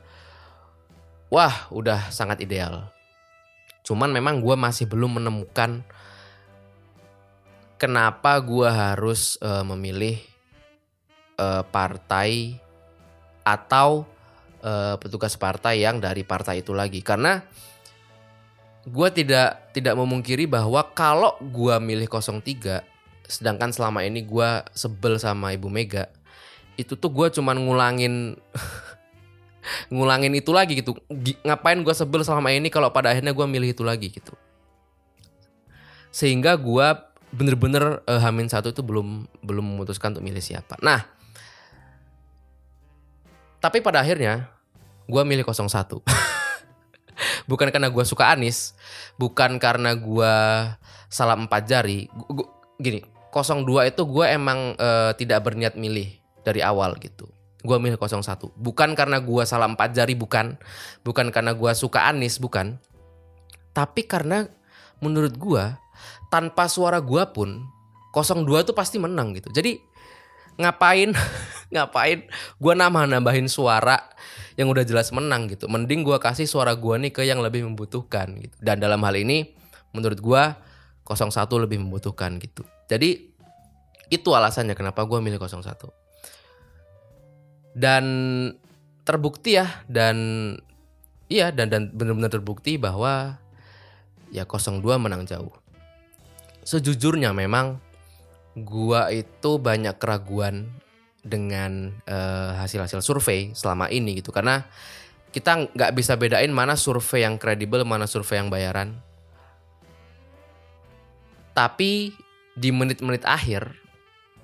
wah, 1.32 1.56
udah 1.72 2.12
sangat 2.12 2.44
ideal. 2.44 2.92
Cuman 3.80 4.12
memang 4.12 4.44
gua 4.44 4.54
masih 4.54 4.84
belum 4.84 5.16
menemukan 5.16 5.80
kenapa 7.80 8.36
gua 8.44 8.92
harus 8.92 9.40
eh, 9.40 9.64
memilih 9.64 10.20
eh, 11.40 11.62
partai 11.72 12.60
atau 13.40 14.04
eh, 14.60 15.00
petugas 15.00 15.40
partai 15.40 15.80
yang 15.80 16.04
dari 16.04 16.20
partai 16.20 16.60
itu 16.60 16.76
lagi 16.76 17.00
karena 17.00 17.40
gua 18.84 19.08
tidak 19.08 19.72
tidak 19.72 19.96
memungkiri 19.96 20.44
bahwa 20.44 20.84
kalau 20.92 21.40
gua 21.40 21.80
milih 21.80 22.12
03 22.12 22.84
sedangkan 23.26 23.70
selama 23.72 24.04
ini 24.04 24.22
gua 24.22 24.66
sebel 24.76 25.18
sama 25.18 25.54
Ibu 25.54 25.70
Mega 25.70 26.15
itu 26.76 26.94
tuh 26.96 27.08
gua 27.12 27.32
cuman 27.32 27.56
ngulangin 27.56 28.36
ngulangin 29.92 30.32
itu 30.36 30.52
lagi 30.54 30.78
gitu. 30.78 30.94
Gi- 31.10 31.40
ngapain 31.42 31.80
gua 31.82 31.96
sebel 31.96 32.22
selama 32.22 32.52
ini 32.52 32.68
kalau 32.70 32.92
pada 32.92 33.10
akhirnya 33.12 33.32
gua 33.32 33.48
milih 33.48 33.72
itu 33.74 33.82
lagi 33.82 34.12
gitu. 34.12 34.32
Sehingga 36.12 36.54
gua 36.56 37.12
bener-bener 37.34 38.00
eh, 38.06 38.20
Hamin 38.22 38.46
satu 38.48 38.70
itu 38.70 38.80
belum 38.80 39.26
belum 39.42 39.64
memutuskan 39.76 40.14
untuk 40.14 40.24
milih 40.24 40.40
siapa. 40.40 40.78
Nah 40.80 41.04
tapi 43.60 43.82
pada 43.82 43.98
akhirnya 44.04 44.46
gua 45.10 45.26
milih 45.26 45.42
01 45.42 45.66
bukan 47.50 47.68
karena 47.74 47.88
gua 47.90 48.04
suka 48.06 48.30
Anis 48.30 48.76
bukan 49.18 49.58
karena 49.58 49.96
gua 49.96 50.34
salah 51.10 51.34
empat 51.34 51.66
jari. 51.66 52.06
Gu- 52.12 52.44
gu- 52.44 52.50
gini 52.78 53.00
02 53.34 53.90
itu 53.90 54.02
gua 54.06 54.30
emang 54.30 54.78
eh, 54.78 55.12
tidak 55.18 55.42
berniat 55.44 55.74
milih 55.74 56.14
dari 56.46 56.62
awal 56.62 56.94
gitu. 57.02 57.26
Gua 57.66 57.82
milih 57.82 57.98
01 57.98 58.54
bukan 58.54 58.94
karena 58.94 59.18
gua 59.18 59.42
salah 59.42 59.66
empat 59.66 59.90
jari 59.90 60.14
bukan. 60.14 60.54
Bukan 61.02 61.34
karena 61.34 61.50
gua 61.50 61.74
suka 61.74 62.06
Anis 62.06 62.38
bukan. 62.38 62.78
Tapi 63.74 64.06
karena 64.06 64.46
menurut 65.02 65.34
gua 65.34 65.82
tanpa 66.30 66.70
suara 66.70 67.02
gua 67.02 67.34
pun 67.34 67.66
02 68.14 68.46
itu 68.62 68.72
pasti 68.72 69.02
menang 69.02 69.34
gitu. 69.34 69.50
Jadi 69.50 69.82
ngapain 70.62 71.10
ngapain 71.74 72.30
gua 72.62 72.78
nambah 72.78 73.10
nambahin 73.10 73.50
suara 73.50 73.98
yang 74.54 74.70
udah 74.70 74.86
jelas 74.86 75.10
menang 75.10 75.50
gitu. 75.50 75.66
Mending 75.66 76.06
gua 76.06 76.22
kasih 76.22 76.46
suara 76.46 76.70
gua 76.78 77.02
nih 77.02 77.10
ke 77.10 77.26
yang 77.26 77.42
lebih 77.42 77.66
membutuhkan 77.66 78.30
gitu. 78.38 78.54
Dan 78.62 78.78
dalam 78.78 79.02
hal 79.02 79.18
ini 79.18 79.50
menurut 79.90 80.22
gua 80.22 80.54
01 81.02 81.34
lebih 81.58 81.82
membutuhkan 81.82 82.38
gitu. 82.38 82.62
Jadi 82.86 83.34
itu 84.06 84.28
alasannya 84.30 84.78
kenapa 84.78 85.02
gua 85.02 85.18
milih 85.18 85.42
01 85.42 86.05
dan 87.76 88.04
terbukti 89.04 89.60
ya 89.60 89.84
dan 89.84 90.16
iya 91.28 91.52
dan 91.52 91.68
dan 91.68 91.92
benar-benar 91.92 92.32
terbukti 92.32 92.80
bahwa 92.80 93.36
ya 94.32 94.48
02 94.48 94.80
menang 94.96 95.28
jauh. 95.28 95.52
Sejujurnya 96.64 97.36
memang 97.36 97.78
gua 98.56 99.12
itu 99.12 99.60
banyak 99.60 100.00
keraguan 100.00 100.72
dengan 101.20 101.92
eh, 102.08 102.50
hasil-hasil 102.56 103.04
survei 103.04 103.52
selama 103.52 103.92
ini 103.92 104.24
gitu. 104.24 104.32
Karena 104.32 104.64
kita 105.30 105.68
nggak 105.76 105.92
bisa 105.92 106.16
bedain 106.16 106.48
mana 106.48 106.80
survei 106.80 107.28
yang 107.28 107.36
kredibel 107.36 107.84
mana 107.84 108.08
survei 108.08 108.40
yang 108.40 108.48
bayaran. 108.48 108.96
Tapi 111.52 112.16
di 112.56 112.72
menit-menit 112.72 113.28
akhir 113.28 113.76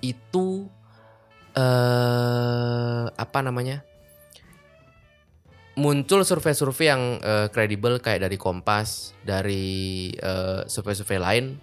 itu 0.04 0.68
eh 1.52 3.04
apa 3.12 3.38
namanya 3.44 3.84
muncul 5.76 6.24
survei-survei 6.24 6.88
yang 6.88 7.02
eh, 7.20 7.48
kredibel 7.52 8.00
kayak 8.00 8.28
dari 8.28 8.36
Kompas 8.36 9.16
dari 9.24 10.12
eh, 10.16 10.64
survei-survei 10.68 11.20
lain 11.20 11.56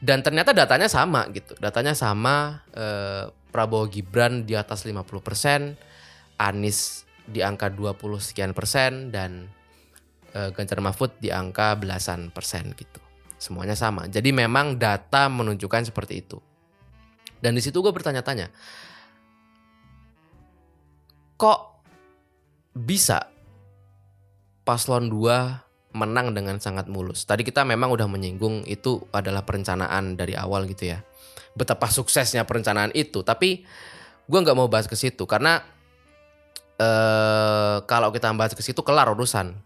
dan 0.00 0.20
ternyata 0.20 0.52
datanya 0.52 0.88
sama 0.88 1.28
gitu 1.32 1.56
datanya 1.56 1.96
sama 1.96 2.64
eh, 2.76 3.28
Prabowo 3.52 3.88
Gibran 3.88 4.44
di 4.44 4.52
atas 4.52 4.84
50% 4.84 5.00
Anies 6.36 7.08
di 7.26 7.42
angka 7.42 7.72
20 7.72 7.98
sekian 8.20 8.52
persen 8.52 9.10
dan 9.10 9.50
eh, 10.36 10.52
Ganjar 10.54 10.84
Mahfud 10.84 11.16
di 11.18 11.32
angka 11.32 11.74
belasan 11.74 12.30
persen 12.30 12.76
gitu. 12.76 13.00
Semuanya 13.36 13.76
sama. 13.76 14.08
Jadi 14.08 14.32
memang 14.32 14.80
data 14.80 15.28
menunjukkan 15.28 15.92
seperti 15.92 16.24
itu. 16.24 16.38
Dan 17.36 17.52
di 17.52 17.60
situ 17.60 17.84
gue 17.84 17.92
bertanya-tanya, 17.92 18.48
kok 21.36 21.84
bisa 22.76 23.28
paslon 24.64 25.08
2 25.08 25.96
menang 25.96 26.36
dengan 26.36 26.60
sangat 26.60 26.92
mulus. 26.92 27.24
Tadi 27.24 27.40
kita 27.40 27.64
memang 27.64 27.88
udah 27.88 28.04
menyinggung 28.04 28.68
itu 28.68 29.00
adalah 29.16 29.48
perencanaan 29.48 30.20
dari 30.20 30.36
awal 30.36 30.68
gitu 30.68 30.92
ya. 30.92 31.00
Betapa 31.56 31.88
suksesnya 31.88 32.44
perencanaan 32.44 32.92
itu. 32.92 33.24
Tapi 33.24 33.64
gue 34.28 34.38
nggak 34.44 34.56
mau 34.58 34.68
bahas 34.68 34.84
ke 34.84 34.98
situ 34.98 35.24
karena 35.24 35.64
eh 36.76 37.80
kalau 37.88 38.12
kita 38.12 38.28
bahas 38.36 38.52
ke 38.52 38.60
situ 38.60 38.84
kelar 38.84 39.08
urusan. 39.08 39.56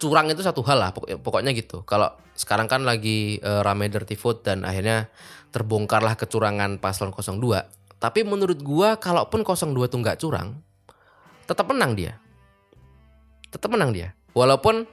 Curang 0.00 0.32
itu 0.32 0.40
satu 0.40 0.64
hal 0.64 0.80
lah 0.80 0.90
pokoknya 0.96 1.52
gitu. 1.52 1.82
Kalau 1.84 2.14
sekarang 2.32 2.70
kan 2.70 2.86
lagi 2.88 3.36
eh, 3.42 3.60
rame 3.60 3.90
dirty 3.90 4.16
vote 4.16 4.46
dan 4.46 4.64
akhirnya 4.64 5.12
terbongkarlah 5.50 6.14
kecurangan 6.16 6.78
paslon 6.78 7.10
02. 7.12 7.79
Tapi 8.00 8.24
menurut 8.24 8.56
gua 8.64 8.96
kalaupun 8.96 9.44
02 9.44 9.92
tuh 9.92 10.00
nggak 10.00 10.18
curang, 10.24 10.56
tetap 11.44 11.68
menang 11.68 11.92
dia. 11.92 12.16
Tetap 13.52 13.68
menang 13.68 13.92
dia. 13.92 14.16
Walaupun 14.32 14.88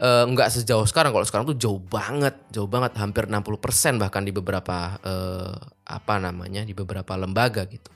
eh, 0.00 0.24
nggak 0.24 0.48
sejauh 0.48 0.88
sekarang. 0.88 1.12
Kalau 1.12 1.28
sekarang 1.28 1.44
tuh 1.52 1.58
jauh 1.60 1.76
banget, 1.76 2.32
jauh 2.48 2.64
banget, 2.64 2.96
hampir 2.96 3.28
60% 3.28 4.00
bahkan 4.00 4.24
di 4.24 4.32
beberapa 4.32 4.96
eh, 5.04 5.52
apa 5.84 6.14
namanya 6.16 6.64
di 6.64 6.72
beberapa 6.72 7.12
lembaga 7.12 7.68
gitu. 7.68 7.92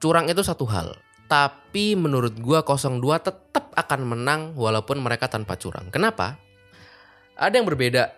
Curang 0.00 0.30
itu 0.30 0.40
satu 0.46 0.64
hal, 0.70 0.96
tapi 1.26 1.98
menurut 1.98 2.38
gua 2.38 2.62
02 2.62 3.26
tetap 3.26 3.74
akan 3.74 4.00
menang 4.06 4.40
walaupun 4.54 5.02
mereka 5.02 5.26
tanpa 5.26 5.58
curang. 5.58 5.90
Kenapa? 5.90 6.38
Ada 7.34 7.58
yang 7.58 7.66
berbeda 7.66 8.12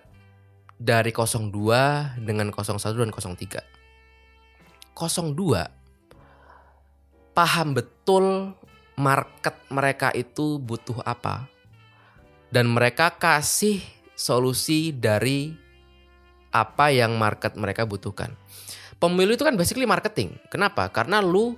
dari 0.77 1.15
02 1.15 2.21
dengan 2.21 2.53
01 2.53 2.77
dan 2.77 3.11
03. 3.11 3.82
02 4.95 5.83
paham 7.33 7.73
betul 7.73 8.53
market 8.97 9.57
mereka 9.73 10.13
itu 10.13 10.61
butuh 10.61 11.01
apa 11.03 11.49
dan 12.53 12.69
mereka 12.69 13.17
kasih 13.17 13.81
solusi 14.13 14.93
dari 14.93 15.57
apa 16.53 16.93
yang 16.93 17.17
market 17.17 17.57
mereka 17.57 17.89
butuhkan. 17.89 18.37
Pemilu 19.01 19.35
itu 19.35 19.43
kan 19.43 19.57
basically 19.57 19.89
marketing. 19.89 20.37
Kenapa? 20.53 20.87
Karena 20.93 21.19
lu 21.19 21.57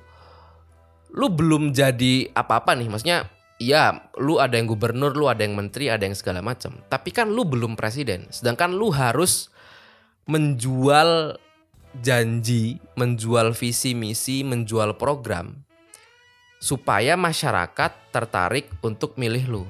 lu 1.13 1.27
belum 1.29 1.75
jadi 1.75 2.31
apa-apa 2.33 2.79
nih. 2.79 2.89
Maksudnya 2.89 3.27
ya 3.59 4.09
lu 4.17 4.41
ada 4.41 4.57
yang 4.57 4.71
gubernur, 4.71 5.13
lu 5.13 5.29
ada 5.29 5.45
yang 5.45 5.59
menteri, 5.59 5.91
ada 5.91 6.07
yang 6.07 6.17
segala 6.17 6.41
macam. 6.41 6.79
Tapi 6.89 7.11
kan 7.11 7.29
lu 7.29 7.45
belum 7.45 7.75
presiden. 7.75 8.31
Sedangkan 8.31 8.73
lu 8.73 8.95
harus 8.95 9.53
menjual 10.25 11.37
janji, 12.03 12.83
menjual 12.99 13.55
visi 13.55 13.95
misi, 13.95 14.43
menjual 14.43 14.99
program 14.99 15.65
supaya 16.59 17.15
masyarakat 17.15 17.93
tertarik 18.09 18.73
untuk 18.81 19.21
milih 19.21 19.45
lu. 19.47 19.65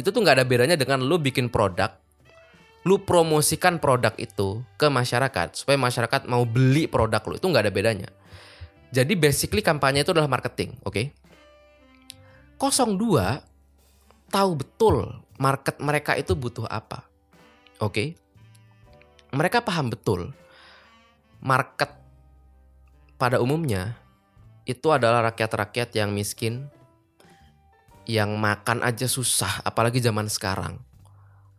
Itu 0.00 0.08
tuh 0.08 0.24
nggak 0.24 0.40
ada 0.40 0.46
bedanya 0.48 0.76
dengan 0.80 1.04
lu 1.04 1.20
bikin 1.20 1.52
produk, 1.52 1.92
lu 2.88 3.02
promosikan 3.04 3.76
produk 3.76 4.16
itu 4.16 4.64
ke 4.80 4.88
masyarakat 4.88 5.52
supaya 5.52 5.76
masyarakat 5.76 6.24
mau 6.24 6.48
beli 6.48 6.88
produk 6.88 7.20
lu 7.28 7.36
itu 7.36 7.46
nggak 7.46 7.64
ada 7.68 7.74
bedanya. 7.74 8.08
Jadi 8.88 9.12
basically 9.20 9.60
kampanye 9.60 10.00
itu 10.00 10.16
adalah 10.16 10.32
marketing, 10.32 10.72
oke? 10.88 10.96
Okay? 10.96 11.06
02 12.56 14.32
tahu 14.32 14.50
betul 14.56 14.96
market 15.36 15.76
mereka 15.84 16.16
itu 16.16 16.32
butuh 16.32 16.64
apa. 16.64 17.04
Oke. 17.84 17.92
Okay? 17.92 18.08
Mereka 19.36 19.60
paham 19.60 19.92
betul 19.92 20.32
market 21.42 21.94
pada 23.18 23.42
umumnya 23.42 23.98
itu 24.68 24.92
adalah 24.92 25.32
rakyat-rakyat 25.32 25.96
yang 25.96 26.12
miskin 26.12 26.68
yang 28.08 28.40
makan 28.40 28.80
aja 28.80 29.04
susah, 29.04 29.60
apalagi 29.64 30.00
zaman 30.00 30.32
sekarang. 30.32 30.80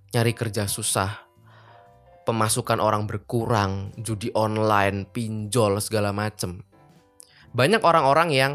Nyari 0.10 0.34
kerja 0.34 0.66
susah, 0.66 1.30
pemasukan 2.26 2.82
orang 2.82 3.06
berkurang, 3.06 3.94
judi 4.02 4.34
online, 4.34 5.06
pinjol 5.06 5.78
segala 5.78 6.10
macem 6.10 6.66
banyak 7.52 7.82
orang-orang 7.82 8.30
yang 8.30 8.54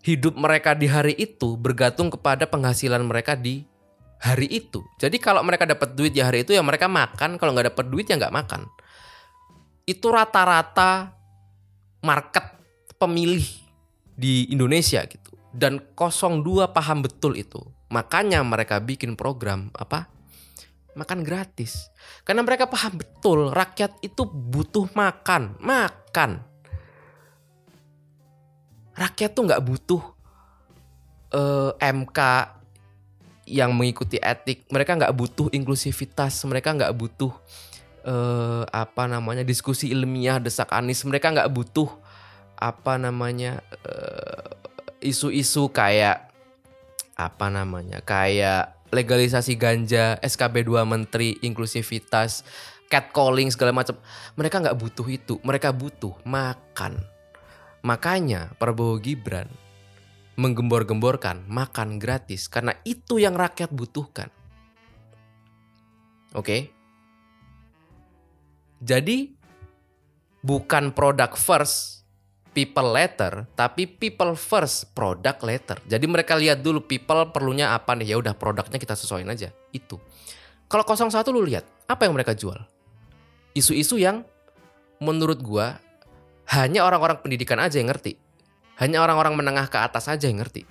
hidup 0.00 0.32
mereka 0.32 0.72
di 0.72 0.88
hari 0.88 1.12
itu 1.20 1.60
bergantung 1.60 2.08
kepada 2.08 2.48
penghasilan 2.48 3.04
mereka 3.04 3.36
di 3.36 3.68
hari 4.20 4.48
itu. 4.48 4.80
Jadi 4.96 5.20
kalau 5.20 5.44
mereka 5.44 5.68
dapat 5.68 5.92
duit 5.92 6.16
di 6.16 6.24
hari 6.24 6.44
itu 6.44 6.56
ya 6.56 6.64
mereka 6.64 6.88
makan, 6.88 7.36
kalau 7.36 7.52
nggak 7.52 7.76
dapat 7.76 7.84
duit 7.92 8.08
ya 8.08 8.16
nggak 8.16 8.32
makan. 8.32 8.64
Itu 9.84 10.12
rata-rata 10.12 11.12
market 12.04 12.44
pemilih 12.96 13.46
di 14.16 14.48
Indonesia 14.52 15.04
gitu. 15.04 15.34
Dan 15.50 15.82
02 15.96 16.70
paham 16.70 17.02
betul 17.02 17.34
itu. 17.36 17.58
Makanya 17.90 18.44
mereka 18.46 18.78
bikin 18.78 19.18
program 19.18 19.72
apa? 19.74 20.06
Makan 20.94 21.26
gratis. 21.26 21.90
Karena 22.22 22.46
mereka 22.46 22.70
paham 22.70 22.98
betul 22.98 23.50
rakyat 23.50 23.98
itu 24.02 24.22
butuh 24.26 24.90
makan, 24.94 25.58
makan 25.58 26.50
rakyat 29.00 29.30
tuh 29.32 29.44
nggak 29.48 29.62
butuh 29.64 30.02
uh, 31.32 31.72
eh, 31.72 31.88
MK 31.88 32.18
yang 33.50 33.72
mengikuti 33.74 34.20
etik 34.20 34.68
mereka 34.68 34.94
nggak 34.94 35.16
butuh 35.16 35.48
inklusivitas 35.50 36.44
mereka 36.44 36.76
nggak 36.76 36.92
butuh 36.94 37.32
uh, 38.04 38.64
apa 38.70 39.08
namanya 39.10 39.42
diskusi 39.42 39.90
ilmiah 39.90 40.38
desak 40.38 40.70
anis 40.72 41.02
mereka 41.04 41.32
nggak 41.32 41.50
butuh 41.50 41.88
apa 42.60 43.00
namanya 43.00 43.64
eh, 43.88 44.52
isu-isu 45.00 45.72
kayak 45.72 46.28
apa 47.16 47.48
namanya 47.48 48.04
kayak 48.04 48.76
legalisasi 48.92 49.56
ganja 49.56 50.20
SKB 50.20 50.68
2 50.68 50.84
menteri 50.84 51.40
inklusivitas 51.40 52.44
catcalling 52.92 53.48
segala 53.48 53.72
macam 53.72 53.96
mereka 54.36 54.60
nggak 54.60 54.76
butuh 54.76 55.08
itu 55.08 55.40
mereka 55.40 55.72
butuh 55.72 56.12
makan 56.28 57.00
Makanya 57.80 58.52
Prabowo 58.60 59.00
Gibran 59.00 59.48
menggembor-gemborkan 60.36 61.48
makan 61.48 61.96
gratis 62.00 62.48
karena 62.48 62.76
itu 62.84 63.20
yang 63.20 63.36
rakyat 63.36 63.72
butuhkan. 63.72 64.28
Oke. 66.36 66.72
Jadi 68.80 69.36
bukan 70.40 70.96
produk 70.96 71.36
first, 71.36 72.00
people 72.56 72.96
later, 72.96 73.46
tapi 73.54 73.86
people 73.86 74.34
first, 74.34 74.90
product 74.96 75.44
later. 75.44 75.76
Jadi 75.86 76.04
mereka 76.08 76.34
lihat 76.34 76.64
dulu 76.64 76.82
people 76.82 77.28
perlunya 77.30 77.76
apa 77.76 77.94
nih, 77.94 78.12
ya 78.12 78.16
udah 78.18 78.34
produknya 78.34 78.80
kita 78.80 78.96
sesuaiin 78.96 79.28
aja. 79.28 79.52
Itu. 79.70 80.00
Kalau 80.70 80.86
01 80.86 81.12
lu 81.34 81.44
lihat, 81.44 81.66
apa 81.90 82.06
yang 82.06 82.14
mereka 82.14 82.32
jual? 82.32 82.58
Isu-isu 83.52 83.98
yang 83.98 84.22
menurut 85.02 85.42
gua 85.42 85.82
hanya 86.50 86.86
orang-orang 86.86 87.18
pendidikan 87.22 87.58
aja 87.58 87.78
yang 87.78 87.90
ngerti. 87.90 88.18
Hanya 88.78 89.04
orang-orang 89.04 89.36
menengah 89.36 89.68
ke 89.68 89.76
atas 89.76 90.08
aja 90.08 90.24
yang 90.24 90.40
ngerti. 90.40 90.64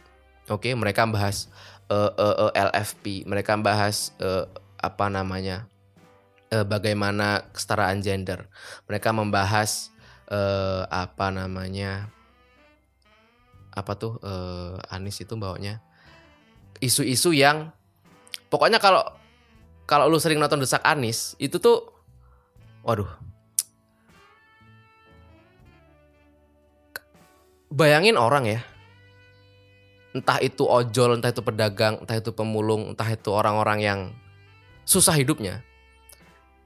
Oke, 0.50 0.74
mereka 0.74 1.06
bahas 1.06 1.45
uh, 1.93 2.10
uh, 2.17 2.50
uh, 2.50 2.52
LFP, 2.56 3.28
mereka 3.30 3.54
bahas 3.60 4.15
uh, 4.17 4.50
apa 4.82 5.12
namanya? 5.13 5.69
Uh, 6.49 6.65
bagaimana 6.65 7.45
kesetaraan 7.53 8.01
gender. 8.01 8.49
Mereka 8.89 9.13
membahas 9.13 9.93
uh, 10.33 10.89
apa 10.89 11.29
namanya? 11.29 12.09
Apa 13.69 13.93
tuh 13.93 14.17
uh, 14.25 14.81
Anis 14.89 15.21
itu 15.21 15.38
bawanya 15.38 15.85
isu-isu 16.79 17.35
yang 17.35 17.71
pokoknya 18.47 18.79
kalau 18.79 19.03
kalau 19.83 20.07
lu 20.07 20.17
sering 20.17 20.39
nonton 20.39 20.63
desak 20.63 20.83
Anis 20.88 21.35
itu 21.38 21.59
tuh 21.59 21.91
waduh 22.88 23.07
bayangin 27.69 28.15
orang 28.15 28.47
ya 28.47 28.62
entah 30.09 30.41
itu 30.41 30.65
ojol, 30.65 31.21
entah 31.21 31.29
itu 31.29 31.45
pedagang, 31.45 32.01
entah 32.01 32.17
itu 32.17 32.33
pemulung, 32.33 32.89
entah 32.97 33.05
itu 33.13 33.29
orang-orang 33.29 33.77
yang 33.77 33.99
susah 34.81 35.13
hidupnya. 35.13 35.62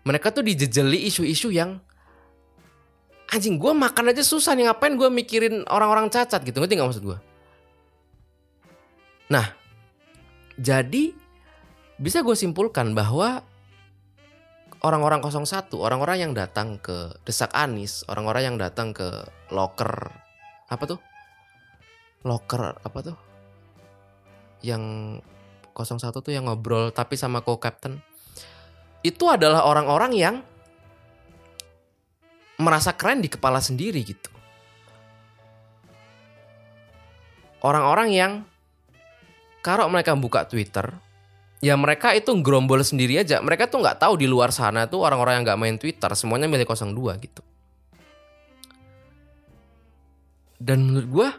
Mereka 0.03 0.35
tuh 0.35 0.43
dijejeli 0.43 1.07
isu-isu 1.07 1.47
yang 1.51 1.79
anjing 3.31 3.57
gue 3.57 3.71
makan 3.71 4.11
aja 4.11 4.21
susah 4.21 4.53
nih 4.53 4.69
ngapain 4.69 4.93
gue 4.99 5.09
mikirin 5.09 5.63
orang-orang 5.71 6.11
cacat? 6.11 6.43
Gitu. 6.43 6.59
Ngerti 6.59 6.75
gak 6.75 6.87
maksud 6.91 7.05
gue? 7.07 7.17
Nah, 9.31 9.47
jadi 10.59 11.15
bisa 11.97 12.19
gue 12.21 12.35
simpulkan 12.35 12.91
bahwa 12.91 13.41
orang-orang 14.83 15.23
01, 15.23 15.71
orang-orang 15.79 16.17
yang 16.19 16.31
datang 16.35 16.75
ke 16.77 17.15
Desak 17.23 17.55
Anis, 17.55 18.03
orang-orang 18.11 18.53
yang 18.53 18.57
datang 18.59 18.91
ke 18.91 19.07
loker 19.49 20.11
apa 20.67 20.83
tuh? 20.83 20.99
Locker 22.27 22.75
apa 22.83 22.99
tuh? 22.99 23.17
Yang 24.59 24.83
01 25.73 26.19
tuh 26.19 26.33
yang 26.35 26.45
ngobrol 26.51 26.91
tapi 26.91 27.15
sama 27.15 27.41
co-captain 27.41 28.03
itu 29.03 29.27
adalah 29.27 29.67
orang-orang 29.67 30.11
yang 30.15 30.35
merasa 32.55 32.95
keren 32.95 33.19
di 33.19 33.27
kepala 33.27 33.59
sendiri 33.59 33.99
gitu. 34.01 34.31
Orang-orang 37.63 38.09
yang 38.11 38.31
kalau 39.63 39.87
mereka 39.87 40.15
buka 40.15 40.43
Twitter, 40.47 40.91
ya 41.63 41.75
mereka 41.79 42.11
itu 42.11 42.35
gerombol 42.43 42.83
sendiri 42.83 43.19
aja. 43.19 43.39
Mereka 43.39 43.71
tuh 43.71 43.79
nggak 43.83 44.03
tahu 44.03 44.19
di 44.19 44.27
luar 44.27 44.51
sana 44.51 44.87
tuh 44.87 45.03
orang-orang 45.03 45.39
yang 45.39 45.43
nggak 45.47 45.59
main 45.59 45.77
Twitter 45.79 46.11
semuanya 46.15 46.51
milih 46.51 46.67
02 46.67 47.23
gitu. 47.23 47.43
Dan 50.59 50.87
menurut 50.87 51.07
gua 51.11 51.29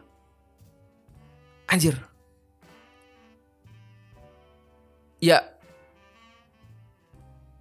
anjir. 1.68 1.96
Ya 5.20 5.53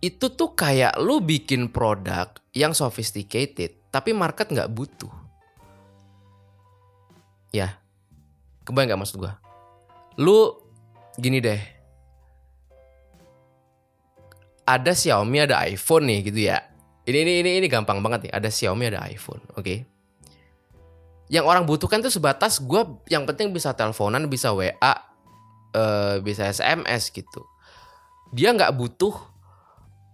itu 0.03 0.27
tuh 0.35 0.51
kayak 0.51 0.99
lu 0.99 1.23
bikin 1.23 1.71
produk 1.71 2.27
yang 2.51 2.75
sophisticated 2.75 3.79
tapi 3.87 4.11
market 4.11 4.51
nggak 4.51 4.67
butuh. 4.75 5.13
Ya, 7.55 7.79
kebayang 8.67 8.91
nggak 8.91 9.01
maksud 9.05 9.21
gua? 9.23 9.39
Lu 10.19 10.59
gini 11.15 11.39
deh, 11.39 11.61
ada 14.67 14.91
Xiaomi 14.91 15.47
ada 15.47 15.63
iPhone 15.63 16.11
nih 16.11 16.19
gitu 16.27 16.39
ya. 16.51 16.59
Ini 17.07 17.17
ini 17.23 17.33
ini 17.39 17.49
ini 17.63 17.67
gampang 17.71 18.03
banget 18.03 18.27
nih. 18.27 18.33
Ada 18.35 18.49
Xiaomi 18.51 18.91
ada 18.91 19.07
iPhone, 19.07 19.39
oke? 19.55 19.63
Okay? 19.63 19.87
Yang 21.31 21.45
orang 21.47 21.63
butuhkan 21.63 22.03
tuh 22.03 22.11
sebatas 22.11 22.59
gue 22.59 22.81
yang 23.07 23.23
penting 23.23 23.55
bisa 23.55 23.71
teleponan, 23.71 24.27
bisa 24.27 24.51
WA, 24.51 24.75
uh, 24.75 26.19
bisa 26.19 26.51
SMS 26.51 27.07
gitu. 27.13 27.47
Dia 28.35 28.51
nggak 28.51 28.75
butuh 28.75 29.32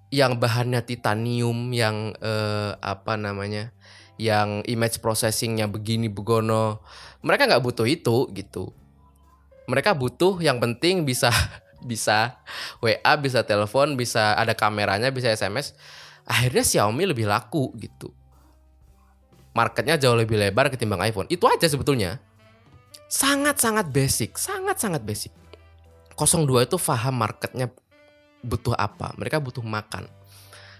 yang 0.09 0.41
bahannya 0.41 0.81
titanium 0.81 1.69
yang 1.69 2.17
eh, 2.17 2.71
apa 2.81 3.13
namanya 3.13 3.73
yang 4.19 4.65
image 4.67 4.99
processingnya 4.99 5.69
begini 5.69 6.11
begono. 6.11 6.83
Mereka 7.23 7.47
nggak 7.47 7.63
butuh 7.63 7.87
itu 7.87 8.27
gitu. 8.33 8.73
Mereka 9.69 9.93
butuh 9.95 10.41
yang 10.41 10.57
penting 10.57 11.05
bisa 11.05 11.29
bisa 11.91 12.41
WA 12.83 13.13
bisa 13.21 13.45
telepon 13.47 13.95
bisa 13.95 14.35
ada 14.35 14.51
kameranya 14.51 15.15
bisa 15.15 15.31
SMS 15.31 15.71
akhirnya 16.27 16.65
Xiaomi 16.65 17.07
lebih 17.07 17.29
laku 17.29 17.71
gitu. 17.79 18.11
Marketnya 19.55 19.97
jauh 19.97 20.13
lebih 20.13 20.37
lebar 20.37 20.69
ketimbang 20.69 21.01
iPhone. 21.01 21.25
Itu 21.31 21.49
aja 21.49 21.65
sebetulnya. 21.65 22.21
Sangat 23.09 23.57
sangat 23.57 23.89
basic 23.89 24.37
sangat 24.37 24.77
sangat 24.77 25.01
basic 25.01 25.33
02 26.13 26.67
itu 26.67 26.77
paham 26.77 27.15
marketnya 27.15 27.71
butuh 28.43 28.75
apa? 28.75 29.13
Mereka 29.19 29.39
butuh 29.39 29.63
makan. 29.63 30.07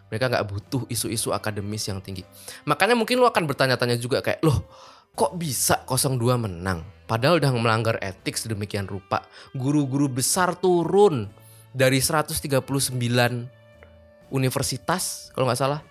Mereka 0.10 0.26
nggak 0.26 0.46
butuh 0.50 0.82
isu-isu 0.90 1.30
akademis 1.30 1.86
yang 1.86 2.02
tinggi. 2.02 2.26
Makanya 2.66 2.98
mungkin 2.98 3.22
lo 3.22 3.30
akan 3.30 3.46
bertanya-tanya 3.46 3.96
juga 4.02 4.26
kayak 4.26 4.42
loh 4.42 4.66
kok 5.14 5.38
bisa 5.38 5.86
02 5.86 6.18
menang? 6.40 6.82
Padahal 7.06 7.38
udah 7.42 7.52
melanggar 7.54 7.98
etik 8.02 8.38
sedemikian 8.38 8.86
rupa. 8.90 9.26
Guru-guru 9.54 10.10
besar 10.10 10.58
turun 10.58 11.30
dari 11.74 12.02
139 12.02 12.66
universitas 14.34 15.30
kalau 15.34 15.46
nggak 15.50 15.60
salah. 15.60 15.82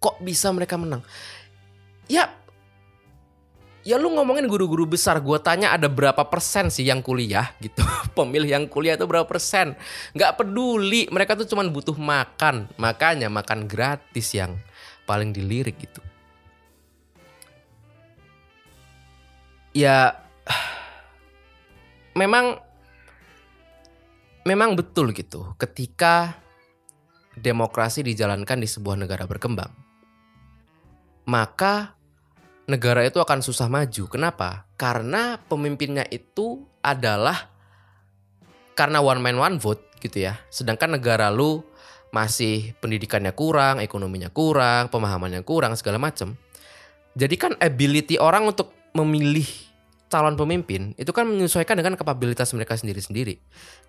Kok 0.00 0.20
bisa 0.24 0.52
mereka 0.52 0.76
menang? 0.80 1.04
Ya 2.06 2.32
ya 3.86 4.02
lu 4.02 4.10
ngomongin 4.10 4.50
guru-guru 4.50 4.82
besar 4.98 5.22
gue 5.22 5.38
tanya 5.38 5.70
ada 5.70 5.86
berapa 5.86 6.26
persen 6.26 6.74
sih 6.74 6.82
yang 6.82 7.06
kuliah 7.06 7.54
gitu. 7.62 7.86
Pemilih 8.18 8.50
yang 8.50 8.64
kuliah 8.66 8.98
itu 8.98 9.06
berapa 9.06 9.22
persen? 9.22 9.78
Nggak 10.10 10.42
peduli 10.42 11.06
mereka 11.14 11.38
tuh 11.38 11.46
cuma 11.46 11.62
butuh 11.62 11.94
makan. 11.94 12.66
Makanya 12.82 13.30
makan 13.30 13.70
gratis 13.70 14.34
yang 14.34 14.58
paling 15.06 15.30
dilirik 15.30 15.78
gitu. 15.78 16.02
Ya 19.70 20.18
memang 22.20 22.58
memang 24.42 24.74
betul 24.74 25.14
gitu. 25.14 25.54
Ketika 25.62 26.42
demokrasi 27.38 28.02
dijalankan 28.02 28.58
di 28.58 28.66
sebuah 28.66 28.98
negara 28.98 29.30
berkembang 29.30 29.86
maka 31.26 31.95
negara 32.66 33.06
itu 33.06 33.22
akan 33.22 33.40
susah 33.42 33.70
maju. 33.70 34.04
Kenapa? 34.10 34.66
Karena 34.74 35.38
pemimpinnya 35.38 36.04
itu 36.10 36.66
adalah 36.82 37.50
karena 38.74 39.00
one 39.00 39.22
man 39.22 39.38
one 39.38 39.56
vote 39.62 39.82
gitu 40.02 40.26
ya. 40.26 40.38
Sedangkan 40.50 40.98
negara 40.98 41.30
lu 41.30 41.62
masih 42.10 42.74
pendidikannya 42.82 43.32
kurang, 43.32 43.78
ekonominya 43.82 44.30
kurang, 44.30 44.90
pemahamannya 44.90 45.42
kurang 45.46 45.78
segala 45.78 45.98
macam. 46.02 46.34
Jadi 47.16 47.34
kan 47.40 47.56
ability 47.56 48.20
orang 48.20 48.50
untuk 48.50 48.74
memilih 48.92 49.46
calon 50.06 50.38
pemimpin 50.38 50.94
itu 50.94 51.10
kan 51.10 51.26
menyesuaikan 51.26 51.74
dengan 51.74 51.98
kapabilitas 51.98 52.52
mereka 52.54 52.78
sendiri-sendiri. 52.78 53.40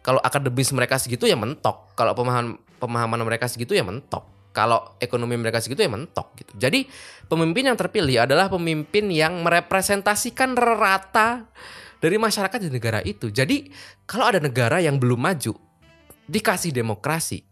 Kalau 0.02 0.18
akademis 0.24 0.72
mereka 0.74 0.98
segitu 0.98 1.30
ya 1.30 1.38
mentok, 1.38 1.94
kalau 1.94 2.18
pemahaman 2.18 2.58
pemahaman 2.82 3.22
mereka 3.26 3.46
segitu 3.50 3.78
ya 3.78 3.84
mentok 3.86 4.37
kalau 4.58 4.98
ekonomi 4.98 5.38
mereka 5.38 5.62
segitu 5.62 5.86
ya 5.86 5.92
mentok 5.94 6.34
gitu. 6.34 6.58
Jadi 6.58 6.90
pemimpin 7.30 7.70
yang 7.70 7.78
terpilih 7.78 8.26
adalah 8.26 8.50
pemimpin 8.50 9.14
yang 9.14 9.46
merepresentasikan 9.46 10.58
rata 10.58 11.46
dari 12.02 12.18
masyarakat 12.18 12.66
di 12.66 12.74
negara 12.74 13.06
itu. 13.06 13.30
Jadi 13.30 13.70
kalau 14.10 14.26
ada 14.26 14.42
negara 14.42 14.82
yang 14.82 14.98
belum 14.98 15.22
maju 15.22 15.54
dikasih 16.26 16.74
demokrasi 16.74 17.46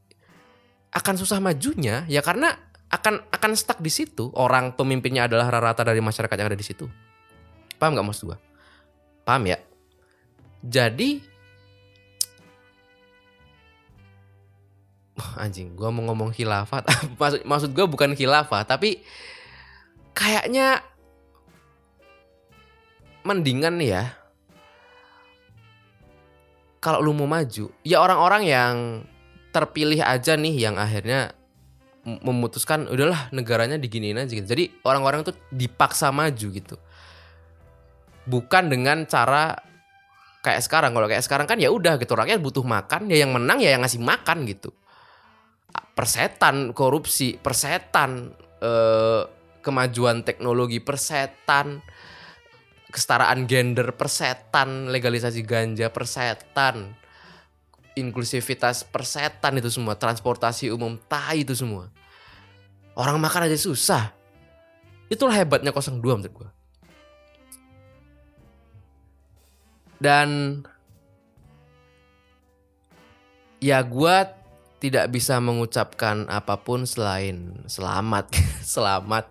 akan 0.97 1.13
susah 1.13 1.37
majunya 1.37 2.09
ya 2.09 2.25
karena 2.25 2.57
akan 2.89 3.29
akan 3.29 3.51
stuck 3.53 3.77
di 3.85 3.93
situ. 3.93 4.33
Orang 4.33 4.73
pemimpinnya 4.73 5.29
adalah 5.29 5.53
rata 5.53 5.85
dari 5.85 6.01
masyarakat 6.01 6.33
yang 6.41 6.49
ada 6.49 6.57
di 6.57 6.65
situ. 6.65 6.89
Paham 7.77 7.93
nggak 7.93 8.07
maksud 8.09 8.33
gua? 8.33 8.41
Paham 9.21 9.45
ya? 9.45 9.61
Jadi 10.65 11.21
anjing 15.37 15.75
gue 15.75 15.89
mau 15.91 16.03
ngomong 16.11 16.31
khilafat 16.33 16.87
maksud 17.19 17.41
maksud 17.43 17.69
gue 17.71 17.85
bukan 17.85 18.17
khilafah 18.17 18.65
tapi 18.65 19.03
kayaknya 20.15 20.81
mendingan 23.25 23.81
ya 23.81 24.15
kalau 26.79 27.01
lu 27.01 27.17
mau 27.17 27.25
maju 27.25 27.73
ya 27.81 27.97
orang-orang 27.99 28.43
yang 28.45 28.75
terpilih 29.49 30.03
aja 30.03 30.35
nih 30.35 30.67
yang 30.67 30.75
akhirnya 30.75 31.33
memutuskan 32.05 32.85
udahlah 32.85 33.33
negaranya 33.33 33.81
diginiin 33.81 34.21
aja 34.21 34.29
gitu. 34.29 34.45
Jadi 34.45 34.69
orang-orang 34.85 35.25
tuh 35.25 35.33
dipaksa 35.49 36.13
maju 36.13 36.47
gitu. 36.53 36.77
Bukan 38.29 38.69
dengan 38.69 39.09
cara 39.09 39.57
kayak 40.45 40.61
sekarang. 40.61 40.93
Kalau 40.93 41.09
kayak 41.09 41.25
sekarang 41.25 41.49
kan 41.49 41.57
ya 41.57 41.73
udah 41.73 41.97
gitu 41.97 42.13
rakyat 42.13 42.37
butuh 42.37 42.61
makan 42.61 43.09
ya 43.09 43.25
yang 43.25 43.33
menang 43.33 43.57
ya 43.57 43.73
yang 43.73 43.81
ngasih 43.81 44.05
makan 44.05 44.45
gitu 44.45 44.69
persetan 45.95 46.71
korupsi, 46.75 47.39
persetan 47.39 48.35
eh, 48.61 49.23
kemajuan 49.63 50.21
teknologi, 50.21 50.83
persetan 50.83 51.81
kesetaraan 52.95 53.43
gender, 53.43 53.91
persetan 53.97 54.87
legalisasi 54.87 55.43
ganja, 55.43 55.91
persetan 55.91 56.95
inklusivitas, 57.95 58.87
persetan 58.87 59.59
itu 59.59 59.67
semua, 59.71 59.99
transportasi 59.99 60.71
umum, 60.71 60.95
tai 61.07 61.43
itu 61.43 61.55
semua. 61.55 61.91
Orang 62.95 63.19
makan 63.19 63.51
aja 63.51 63.59
susah. 63.59 64.15
Itulah 65.11 65.35
hebatnya 65.35 65.75
02 65.75 65.99
menurut 65.99 66.31
gue. 66.31 66.49
Dan 69.99 70.59
ya 73.63 73.79
gue 73.83 74.15
tidak 74.85 75.09
bisa 75.09 75.41
mengucapkan 75.41 76.29
apa 76.29 76.61
pun 76.61 76.85
selain 76.85 77.57
selamat 77.65 78.29
selamat 78.77 79.25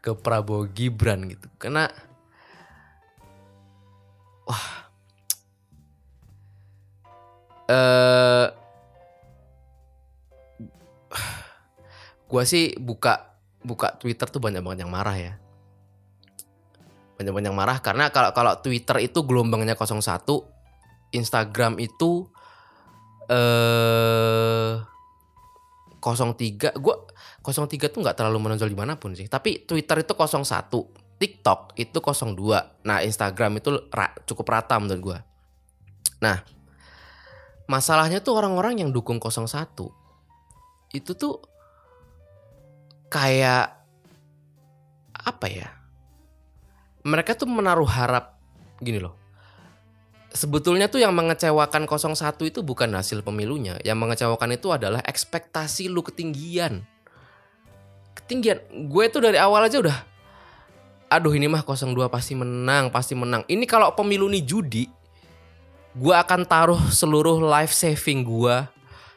ke 0.00 0.16
Prabowo 0.16 0.64
Gibran 0.72 1.28
gitu. 1.28 1.44
Karena 1.60 1.84
wah 4.48 4.66
eh 7.68 8.46
gua 12.24 12.42
sih 12.48 12.72
buka 12.80 13.36
buka 13.60 13.92
Twitter 14.00 14.24
tuh 14.32 14.40
banyak 14.40 14.64
banget 14.64 14.88
yang 14.88 14.92
marah 14.94 15.16
ya. 15.20 15.32
Banyak 17.20 17.32
banyak 17.36 17.52
marah 17.52 17.84
karena 17.84 18.08
kalau 18.08 18.32
kalau 18.32 18.56
Twitter 18.64 19.04
itu 19.04 19.20
gelombangnya 19.20 19.76
01 19.76 20.24
Instagram 21.12 21.76
itu 21.76 22.32
eh 23.26 24.74
03 26.00 26.78
gua 26.78 26.96
03 27.42 27.90
tuh 27.90 28.00
nggak 28.02 28.16
terlalu 28.16 28.38
menonjol 28.38 28.70
di 28.70 28.78
mana 28.78 28.94
pun 28.94 29.14
sih 29.18 29.26
tapi 29.26 29.66
Twitter 29.66 30.06
itu 30.06 30.14
01 30.14 31.06
TikTok 31.16 31.72
itu 31.80 31.98
02. 32.00 32.84
Nah, 32.84 33.00
Instagram 33.00 33.56
itu 33.60 33.88
ra- 33.88 34.12
cukup 34.28 34.52
rata 34.52 34.76
menurut 34.76 35.00
gua. 35.00 35.18
Nah, 36.20 36.44
masalahnya 37.68 38.20
tuh 38.20 38.36
orang-orang 38.36 38.84
yang 38.84 38.92
dukung 38.92 39.16
01 39.16 39.88
itu 40.92 41.12
tuh 41.16 41.40
kayak 43.08 43.80
apa 45.16 45.46
ya? 45.48 45.68
Mereka 47.06 47.38
tuh 47.38 47.48
menaruh 47.48 47.88
harap 47.88 48.36
gini 48.84 49.00
loh. 49.00 49.16
Sebetulnya 50.36 50.92
tuh 50.92 51.00
yang 51.00 51.16
mengecewakan 51.16 51.88
01 51.88 52.12
itu 52.44 52.60
bukan 52.60 52.92
hasil 52.92 53.24
pemilunya. 53.24 53.80
Yang 53.80 53.98
mengecewakan 54.04 54.52
itu 54.52 54.68
adalah 54.68 55.00
ekspektasi 55.00 55.88
lu 55.88 56.04
ketinggian. 56.04 56.84
Ketinggian. 58.12 58.60
Gue 58.92 59.08
tuh 59.08 59.24
dari 59.24 59.40
awal 59.40 59.64
aja 59.64 59.80
udah 59.80 59.98
aduh 61.06 61.32
ini 61.34 61.46
mah 61.46 61.62
02 61.62 62.10
pasti 62.10 62.34
menang, 62.34 62.90
pasti 62.90 63.14
menang. 63.14 63.46
Ini 63.46 63.62
kalau 63.64 63.94
pemilu 63.94 64.26
nih 64.26 64.42
judi, 64.42 64.84
gue 65.94 66.14
akan 66.14 66.42
taruh 66.44 66.80
seluruh 66.90 67.38
life 67.38 67.72
saving 67.72 68.26
gue 68.26 68.56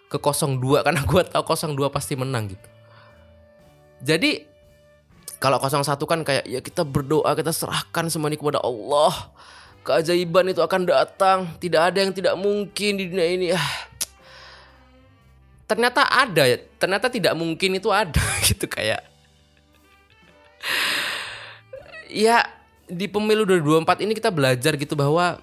ke 0.09 0.17
02 0.17 0.57
karena 0.85 1.01
gue 1.01 1.21
tahu 1.25 1.43
02 1.43 1.89
pasti 1.89 2.13
menang 2.13 2.53
gitu. 2.53 2.67
Jadi 3.99 4.47
kalau 5.39 5.59
01 5.59 5.83
kan 6.03 6.19
kayak 6.23 6.45
ya 6.45 6.59
kita 6.59 6.83
berdoa, 6.83 7.31
kita 7.35 7.51
serahkan 7.51 8.11
semua 8.11 8.29
ini 8.31 8.37
kepada 8.37 8.61
Allah. 8.61 9.31
Keajaiban 9.83 10.51
itu 10.51 10.61
akan 10.61 10.85
datang, 10.85 11.39
tidak 11.57 11.93
ada 11.93 11.97
yang 12.03 12.13
tidak 12.13 12.35
mungkin 12.35 12.91
di 12.99 13.09
dunia 13.09 13.27
ini. 13.29 13.47
Ah. 13.55 13.89
Ternyata 15.69 16.01
ada 16.09 16.49
ya, 16.49 16.57
ternyata 16.81 17.07
tidak 17.13 17.37
mungkin 17.37 17.77
itu 17.77 17.93
ada 17.93 18.21
gitu 18.49 18.65
kayak. 18.65 19.05
Ya 22.09 22.41
di 22.89 23.05
pemilu 23.05 23.45
2024 23.45 24.01
ini 24.01 24.17
kita 24.17 24.33
belajar 24.33 24.73
gitu 24.73 24.97
bahwa 24.97 25.37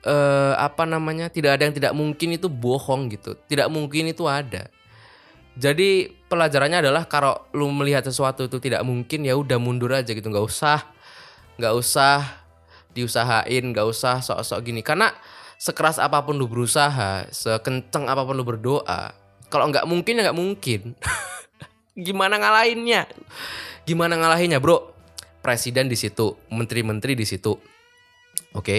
eh 0.00 0.54
apa 0.56 0.88
namanya 0.88 1.28
tidak 1.28 1.60
ada 1.60 1.68
yang 1.68 1.76
tidak 1.76 1.92
mungkin 1.92 2.40
itu 2.40 2.48
bohong 2.48 3.12
gitu. 3.12 3.36
Tidak 3.44 3.68
mungkin 3.68 4.08
itu 4.08 4.24
ada. 4.24 4.72
Jadi 5.60 6.08
pelajarannya 6.32 6.80
adalah 6.80 7.04
kalau 7.04 7.36
lu 7.52 7.68
melihat 7.68 8.00
sesuatu 8.08 8.48
itu 8.48 8.56
tidak 8.56 8.80
mungkin 8.80 9.28
ya 9.28 9.36
udah 9.36 9.60
mundur 9.60 9.92
aja 9.92 10.16
gitu. 10.16 10.32
Nggak 10.32 10.48
usah 10.48 10.80
nggak 11.60 11.74
usah 11.76 12.39
diusahain 12.92 13.70
nggak 13.70 13.86
usah 13.86 14.22
sok-sok 14.22 14.60
gini. 14.66 14.80
Karena 14.84 15.12
sekeras 15.60 16.00
apa 16.00 16.24
pun 16.24 16.40
lu 16.40 16.48
berusaha 16.48 17.28
sekenceng 17.28 18.08
apa 18.08 18.24
pun 18.24 18.32
lu 18.32 18.48
berdoa 18.48 19.12
kalau 19.50 19.66
nggak 19.68 19.84
mungkin 19.84 20.16
ya 20.16 20.30
nggak 20.30 20.38
mungkin. 20.38 20.80
Gimana 22.06 22.38
ngalahinnya? 22.38 23.10
Gimana 23.84 24.14
ngalahinnya 24.16 24.62
bro? 24.62 24.94
Presiden 25.42 25.90
di 25.90 25.98
situ 25.98 26.38
menteri-menteri 26.48 27.18
di 27.18 27.26
situ 27.26 27.58
oke? 28.54 28.78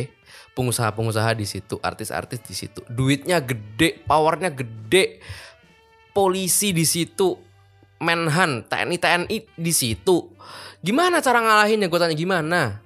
Pengusaha-pengusaha 0.51 1.35
di 1.35 1.43
situ 1.43 1.75
artis-artis 1.83 2.39
di 2.47 2.55
situ. 2.55 2.81
Duitnya 2.87 3.43
gede 3.43 3.99
powernya 4.07 4.49
gede. 4.55 5.19
Polisi 6.11 6.75
di 6.75 6.83
situ 6.83 7.39
menhan 8.03 8.67
TNI 8.67 8.97
TNI 8.99 9.37
di 9.55 9.73
situ. 9.75 10.27
Gimana 10.83 11.23
cara 11.23 11.39
ngalahinnya? 11.39 11.87
Gue 11.87 11.99
tanya 11.99 12.15
gimana 12.15 12.83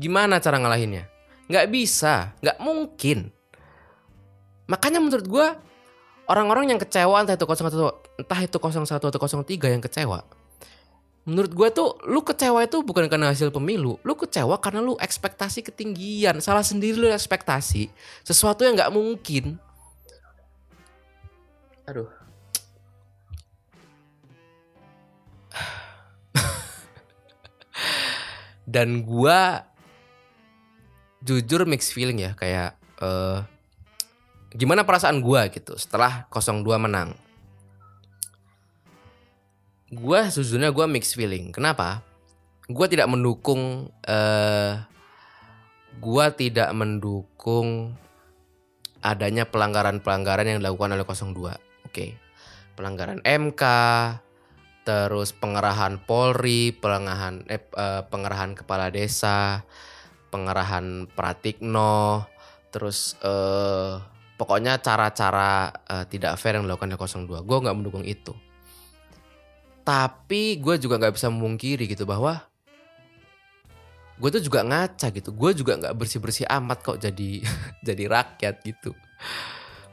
gimana 0.00 0.40
cara 0.40 0.56
ngalahinnya? 0.56 1.04
Nggak 1.52 1.66
bisa 1.68 2.32
nggak 2.40 2.58
mungkin. 2.64 3.28
Makanya 4.64 5.04
menurut 5.04 5.26
gue 5.28 5.46
orang-orang 6.30 6.72
yang 6.72 6.80
kecewa 6.80 7.20
entah 7.20 7.36
itu 7.36 7.44
01 7.44 8.24
entah 8.24 8.40
itu 8.40 8.56
01 8.56 8.88
atau 8.96 9.10
03 9.10 9.74
yang 9.76 9.82
kecewa 9.82 10.22
menurut 11.28 11.52
gue 11.52 11.68
tuh 11.70 12.00
lu 12.08 12.24
kecewa 12.24 12.64
itu 12.64 12.80
bukan 12.80 13.04
karena 13.06 13.28
hasil 13.30 13.52
pemilu 13.52 14.00
lu 14.00 14.14
kecewa 14.16 14.56
karena 14.56 14.80
lu 14.80 14.96
ekspektasi 14.96 15.60
ketinggian. 15.62 16.40
Salah 16.40 16.64
sendiri 16.64 16.96
lu 16.96 17.06
ekspektasi 17.12 17.92
sesuatu 18.24 18.64
yang 18.64 18.74
nggak 18.74 18.94
mungkin. 18.94 19.60
Aduh. 21.84 22.08
Dan 28.70 29.02
gua 29.02 29.66
jujur 31.24 31.68
mixed 31.68 31.92
feeling 31.92 32.20
ya 32.20 32.32
kayak 32.36 32.76
eh 33.00 33.38
gimana 34.56 34.82
perasaan 34.82 35.22
gua 35.22 35.46
gitu 35.52 35.78
setelah 35.78 36.26
02 36.32 36.64
menang. 36.80 37.14
Gua 39.90 40.26
sejujurnya 40.30 40.70
gua 40.74 40.86
mixed 40.90 41.14
feeling. 41.14 41.54
Kenapa? 41.54 42.02
Gua 42.70 42.86
tidak 42.86 43.06
mendukung 43.10 43.92
eh 44.06 44.74
gua 46.00 46.32
tidak 46.32 46.70
mendukung 46.72 47.94
adanya 49.00 49.48
pelanggaran-pelanggaran 49.48 50.46
yang 50.48 50.58
dilakukan 50.60 50.96
oleh 50.96 51.06
02 51.06 51.86
oke. 51.88 52.06
Pelanggaran 52.78 53.20
MK 53.26 53.62
terus 54.80 55.36
pengerahan 55.36 56.00
Polri, 56.00 56.72
pengerahan 56.72 57.44
eh, 57.46 57.60
eh, 57.60 58.02
pengerahan 58.08 58.56
kepala 58.56 58.88
desa, 58.88 59.68
pengerahan 60.30 61.10
Pratikno, 61.12 62.24
terus 62.70 63.18
eh 63.20 63.98
pokoknya 64.40 64.80
cara-cara 64.80 65.68
eh, 65.84 66.04
tidak 66.08 66.40
fair 66.40 66.56
yang 66.56 66.64
dilakukan 66.64 66.96
oleh 66.96 67.44
02. 67.44 67.44
Gue 67.44 67.58
nggak 67.60 67.76
mendukung 67.76 68.04
itu. 68.08 68.32
Tapi 69.84 70.56
gue 70.56 70.80
juga 70.80 70.96
nggak 70.96 71.14
bisa 71.20 71.28
memungkiri 71.28 71.84
gitu 71.84 72.08
bahwa 72.08 72.40
gue 74.16 74.28
tuh 74.32 74.40
juga 74.40 74.64
ngaca 74.64 75.12
gitu. 75.12 75.36
Gue 75.36 75.52
juga 75.52 75.76
nggak 75.76 75.92
bersih-bersih 75.92 76.48
amat 76.48 76.80
kok 76.80 76.96
jadi 76.96 77.44
jadi 77.88 78.04
rakyat 78.08 78.64
gitu. 78.64 78.96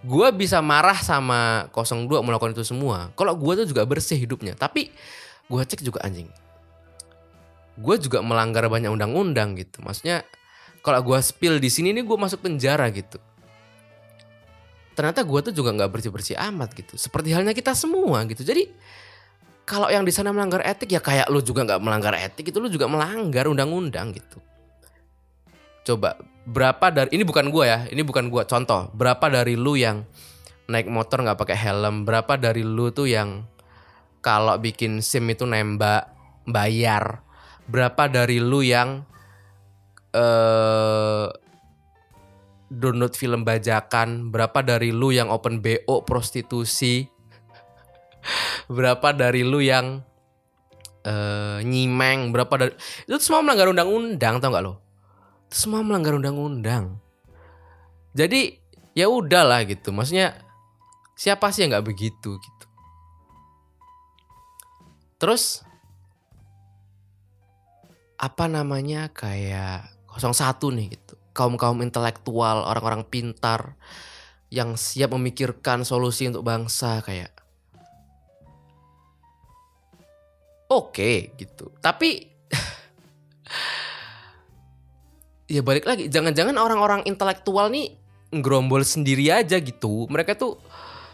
Gue 0.08 0.32
bisa 0.32 0.63
marah 0.63 0.95
sama 1.04 1.67
02 1.76 2.23
melakukan 2.23 2.56
itu 2.56 2.63
semua. 2.63 3.12
Kalau 3.19 3.36
gue 3.36 3.65
tuh 3.65 3.67
juga 3.67 3.84
bersih 3.84 4.15
hidupnya. 4.15 4.56
Tapi 4.56 4.88
gue 5.52 5.62
cek 5.63 5.84
juga 5.84 6.00
anjing. 6.08 6.32
Gue 7.78 7.96
juga 8.02 8.26
melanggar 8.26 8.66
banyak 8.66 8.90
undang-undang 8.90 9.54
gitu. 9.54 9.80
Maksudnya 9.86 10.26
kalau 10.82 11.06
gue 11.06 11.20
spill 11.22 11.62
di 11.62 11.70
sini 11.70 11.94
nih 11.94 12.04
gue 12.04 12.18
masuk 12.18 12.42
penjara 12.42 12.90
gitu. 12.90 13.22
Ternyata 14.98 15.22
gue 15.22 15.40
tuh 15.50 15.54
juga 15.54 15.70
nggak 15.78 15.94
bersih-bersih 15.94 16.36
amat 16.50 16.74
gitu. 16.74 16.98
Seperti 16.98 17.30
halnya 17.30 17.54
kita 17.54 17.78
semua 17.78 18.26
gitu. 18.26 18.42
Jadi 18.42 18.66
kalau 19.68 19.92
yang 19.92 20.08
di 20.08 20.16
sana 20.16 20.32
melanggar 20.32 20.63
etik 20.63 20.96
ya 20.96 21.04
kayak 21.04 21.28
lu 21.28 21.44
juga 21.44 21.68
nggak 21.68 21.82
melanggar 21.84 22.16
etik 22.16 22.50
itu 22.50 22.58
lu 22.58 22.72
juga 22.72 22.88
melanggar 22.88 23.46
undang-undang 23.52 24.16
gitu. 24.16 24.40
Coba 25.84 26.18
berapa 26.48 26.88
dari 26.88 27.13
ini 27.13 27.28
bukan 27.28 27.52
gua 27.52 27.63
ya, 27.68 27.80
ini 27.92 28.02
bukan 28.02 28.32
gua 28.32 28.48
contoh. 28.48 28.88
Berapa 28.96 29.28
dari 29.28 29.60
lu 29.60 29.76
yang 29.76 30.08
naik 30.72 30.88
motor 30.88 31.20
nggak 31.20 31.36
pakai 31.36 31.58
helm? 31.60 32.08
Berapa 32.08 32.40
dari 32.40 32.63
lu 32.63 32.90
tuh 32.96 33.12
yang 33.12 33.44
kalau 34.24 34.56
bikin 34.56 35.04
SIM 35.04 35.28
itu 35.30 35.44
nembak 35.44 36.10
bayar? 36.48 37.27
Berapa 37.67 38.08
dari 38.08 38.39
lu 38.39 38.63
yang 38.63 39.03
eh 40.15 41.27
download 42.71 43.13
film 43.15 43.43
bajakan? 43.43 44.32
Berapa 44.32 44.63
dari 44.63 44.95
lu 44.95 45.12
yang 45.12 45.27
open 45.27 45.60
BO 45.60 46.03
prostitusi? 46.08 47.08
Berapa 48.75 49.12
dari 49.12 49.43
lu 49.43 49.60
yang 49.60 49.99
eh 51.03 51.60
nyimeng? 51.67 52.32
Berapa 52.32 52.53
dari 52.56 52.71
itu 53.03 53.19
semua 53.19 53.43
melanggar 53.43 53.67
undang-undang 53.71 54.39
tau 54.39 54.49
nggak 54.51 54.63
lo? 54.63 54.73
Itu 55.51 55.56
semua 55.67 55.84
melanggar 55.84 56.15
undang-undang. 56.15 56.99
Jadi 58.15 58.58
ya 58.95 59.12
udahlah 59.12 59.67
gitu. 59.67 59.91
Maksudnya 59.91 60.39
siapa 61.13 61.51
sih 61.51 61.67
yang 61.67 61.75
nggak 61.75 61.88
begitu 61.88 62.39
gitu. 62.39 62.65
Terus 65.17 65.66
apa 68.17 68.49
namanya 68.49 69.13
kayak 69.13 69.93
01 70.17 70.58
nih 70.73 70.88
gitu. 70.97 71.13
Kaum-kaum 71.38 71.86
intelektual, 71.86 72.65
orang-orang 72.65 73.06
pintar 73.06 73.77
yang 74.49 74.73
siap 74.73 75.13
memikirkan 75.13 75.86
solusi 75.86 76.25
untuk 76.25 76.41
bangsa 76.41 77.06
kayak 77.06 77.30
oke 80.73 81.38
gitu. 81.38 81.69
Tapi 81.77 82.25
ya 85.53 85.62
balik 85.62 85.86
lagi, 85.86 86.10
jangan-jangan 86.10 86.58
orang-orang 86.58 87.06
intelektual 87.06 87.69
nih 87.69 87.93
ngerombol 88.34 88.82
sendiri 88.82 89.30
aja 89.30 89.62
gitu. 89.62 90.10
Mereka 90.10 90.34
tuh 90.34 90.58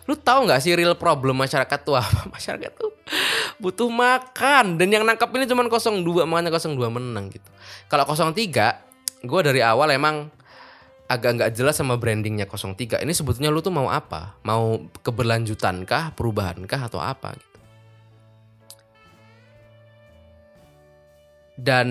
lu 0.08 0.16
tahu 0.16 0.48
nggak 0.48 0.64
sih 0.64 0.72
real 0.72 0.96
problem 0.96 1.44
masyarakat 1.44 1.80
tuh 1.84 2.00
apa? 2.00 2.20
Masyarakat 2.36 2.72
tuh 2.80 2.93
butuh 3.60 3.92
makan 3.92 4.80
dan 4.80 4.88
yang 4.88 5.04
nangkap 5.04 5.30
ini 5.36 5.44
cuma 5.48 5.68
02 5.68 6.24
makanya 6.24 6.56
02 6.56 6.76
menang 6.88 7.32
gitu. 7.32 7.50
Kalau 7.92 8.08
03 8.08 8.34
gue 9.24 9.40
dari 9.44 9.64
awal 9.64 9.96
emang 9.96 10.28
agak 11.08 11.32
nggak 11.38 11.52
jelas 11.54 11.76
sama 11.78 12.00
brandingnya 12.00 12.48
03. 12.48 13.04
Ini 13.04 13.14
sebetulnya 13.14 13.52
lu 13.52 13.60
tuh 13.60 13.76
mau 13.76 13.92
apa? 13.92 14.40
Mau 14.48 14.88
keberlanjutan 15.04 15.84
kah, 15.84 16.16
perubahan 16.16 16.64
kah 16.66 16.88
atau 16.88 17.04
apa 17.04 17.36
gitu. 17.36 17.60
Dan 21.54 21.88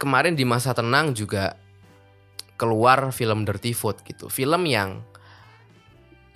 kemarin 0.00 0.34
di 0.34 0.42
masa 0.42 0.74
tenang 0.74 1.14
juga 1.14 1.54
keluar 2.56 3.12
film 3.12 3.44
Dirty 3.44 3.76
Food 3.76 4.02
gitu. 4.02 4.26
Film 4.32 4.66
yang 4.66 5.04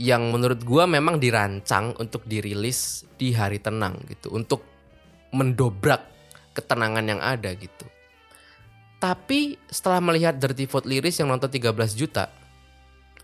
yang 0.00 0.32
menurut 0.32 0.64
gua 0.64 0.88
memang 0.88 1.20
dirancang 1.20 1.92
untuk 2.00 2.24
dirilis 2.24 3.04
di 3.20 3.36
hari 3.36 3.60
tenang 3.60 4.00
gitu, 4.08 4.32
untuk 4.32 4.64
mendobrak 5.36 6.08
ketenangan 6.56 7.04
yang 7.04 7.20
ada 7.20 7.52
gitu. 7.52 7.84
Tapi 8.96 9.60
setelah 9.68 10.00
melihat 10.00 10.36
Dirty 10.40 10.64
Food 10.64 10.88
liris 10.88 11.20
yang 11.20 11.28
nonton 11.28 11.52
13 11.52 11.72
juta. 11.92 12.32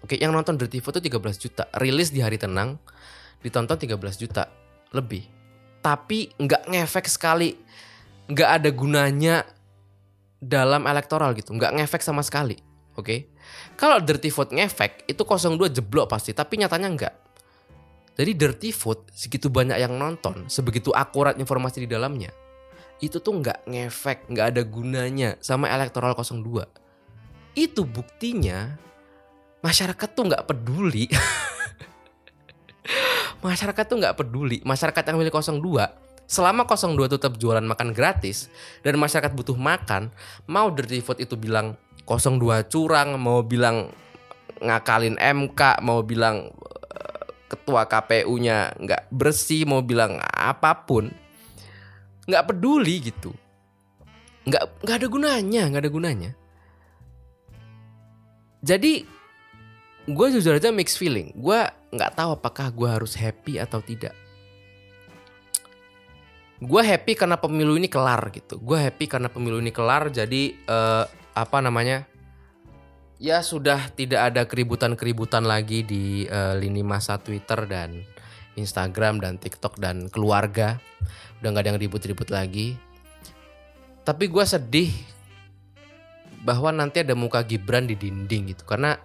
Oke, 0.04 0.20
yang 0.20 0.36
nonton 0.36 0.56
Dirty 0.60 0.84
Food 0.84 1.00
itu 1.00 1.12
13 1.12 1.36
juta. 1.40 1.64
Rilis 1.76 2.12
di 2.12 2.20
hari 2.20 2.36
tenang 2.36 2.76
ditonton 3.40 3.76
13 3.76 3.96
juta 4.16 4.48
lebih. 4.92 5.28
Tapi 5.80 6.32
nggak 6.36 6.72
ngefek 6.72 7.08
sekali. 7.08 7.56
Nggak 8.28 8.50
ada 8.60 8.68
gunanya 8.72 9.36
dalam 10.40 10.88
elektoral 10.88 11.36
gitu. 11.36 11.52
Nggak 11.52 11.76
ngefek 11.76 12.00
sama 12.04 12.24
sekali. 12.24 12.56
Oke. 12.96 13.28
Kalau 13.76 14.00
Dirty 14.00 14.32
Food 14.32 14.56
ngefek 14.56 15.08
itu 15.08 15.22
02 15.22 15.70
jeblok 15.70 16.10
pasti. 16.10 16.32
Tapi 16.32 16.60
nyatanya 16.60 16.88
nggak. 16.92 17.14
Jadi 18.16 18.32
Dirty 18.32 18.70
Food 18.72 19.12
segitu 19.12 19.52
banyak 19.52 19.76
yang 19.76 19.96
nonton. 19.96 20.48
Sebegitu 20.48 20.92
akurat 20.96 21.36
informasi 21.36 21.84
di 21.84 21.88
dalamnya 21.88 22.32
itu 23.00 23.20
tuh 23.20 23.36
nggak 23.36 23.68
ngefek, 23.68 24.18
nggak 24.32 24.56
ada 24.56 24.62
gunanya 24.64 25.36
sama 25.44 25.68
elektoral 25.68 26.16
02. 26.16 26.64
Itu 27.56 27.84
buktinya 27.84 28.76
masyarakat 29.60 30.08
tuh 30.16 30.24
nggak 30.32 30.44
peduli. 30.48 31.08
masyarakat 33.44 33.84
tuh 33.84 33.96
nggak 34.00 34.16
peduli. 34.16 34.64
Masyarakat 34.64 35.02
yang 35.12 35.16
milih 35.20 35.32
02 35.32 36.05
selama 36.26 36.66
02 36.66 37.06
tetap 37.06 37.38
jualan 37.38 37.62
makan 37.62 37.94
gratis 37.94 38.50
dan 38.82 38.98
masyarakat 38.98 39.30
butuh 39.32 39.54
makan, 39.54 40.10
mau 40.50 40.68
dirty 40.74 40.98
vote 40.98 41.22
itu 41.22 41.38
bilang 41.38 41.78
02 42.02 42.66
curang, 42.66 43.14
mau 43.18 43.46
bilang 43.46 43.90
ngakalin 44.58 45.14
MK, 45.18 45.82
mau 45.86 46.02
bilang 46.02 46.50
eh, 46.90 47.26
ketua 47.46 47.86
KPU-nya 47.86 48.74
nggak 48.78 49.02
bersih, 49.14 49.64
mau 49.64 49.82
bilang 49.86 50.18
apa 50.22 50.74
pun, 50.82 51.10
nggak 52.26 52.44
peduli 52.50 53.10
gitu. 53.10 53.30
Nggak 54.46 54.82
nggak 54.82 54.96
ada 54.98 55.08
gunanya 55.10 55.62
nggak 55.70 55.82
ada 55.86 55.92
gunanya. 55.94 56.30
Jadi 58.66 59.06
gue 60.10 60.26
jujur 60.34 60.58
aja 60.58 60.74
mix 60.74 60.98
feeling. 60.98 61.30
Gue 61.38 61.58
nggak 61.94 62.18
tahu 62.18 62.34
apakah 62.34 62.70
gue 62.74 62.88
harus 62.90 63.14
happy 63.14 63.62
atau 63.62 63.78
tidak 63.78 64.25
gue 66.56 66.82
happy 66.82 67.12
karena 67.12 67.36
pemilu 67.36 67.76
ini 67.76 67.88
kelar 67.92 68.32
gitu. 68.32 68.56
Gue 68.56 68.80
happy 68.80 69.04
karena 69.04 69.28
pemilu 69.28 69.60
ini 69.60 69.72
kelar 69.72 70.08
jadi 70.08 70.56
uh, 70.64 71.04
apa 71.36 71.58
namanya 71.60 72.08
ya 73.20 73.44
sudah 73.44 73.92
tidak 73.92 74.32
ada 74.32 74.48
keributan-keributan 74.48 75.44
lagi 75.44 75.84
di 75.84 76.24
uh, 76.28 76.56
lini 76.56 76.80
masa 76.80 77.20
Twitter 77.20 77.68
dan 77.68 78.00
Instagram 78.56 79.20
dan 79.20 79.36
TikTok 79.36 79.76
dan 79.76 80.08
keluarga. 80.08 80.80
Udah 81.40 81.48
nggak 81.52 81.62
ada 81.68 81.70
yang 81.76 81.80
ribut-ribut 81.80 82.32
lagi. 82.32 82.80
Tapi 84.06 84.24
gue 84.32 84.44
sedih 84.48 84.90
bahwa 86.40 86.72
nanti 86.72 87.02
ada 87.04 87.12
muka 87.12 87.44
Gibran 87.44 87.84
di 87.84 87.98
dinding 88.00 88.56
gitu. 88.56 88.64
Karena 88.64 88.96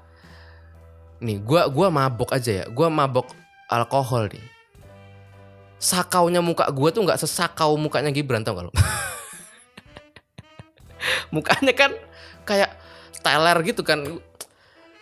nih 1.20 1.44
gue 1.44 1.62
gua 1.68 1.92
mabok 1.92 2.32
aja 2.32 2.64
ya. 2.64 2.66
Gue 2.72 2.88
mabok 2.88 3.28
alkohol 3.68 4.32
nih 4.32 4.61
sakaunya 5.82 6.46
muka 6.46 6.70
gue 6.70 6.90
tuh 6.94 7.02
nggak 7.02 7.18
sesakau 7.18 7.74
mukanya 7.74 8.14
Gibran 8.14 8.46
tau 8.46 8.54
gak 8.54 8.70
lo? 8.70 8.74
Mukanya 11.34 11.74
kan 11.74 11.92
kayak 12.46 12.78
teler 13.26 13.58
gitu 13.66 13.82
kan. 13.82 14.06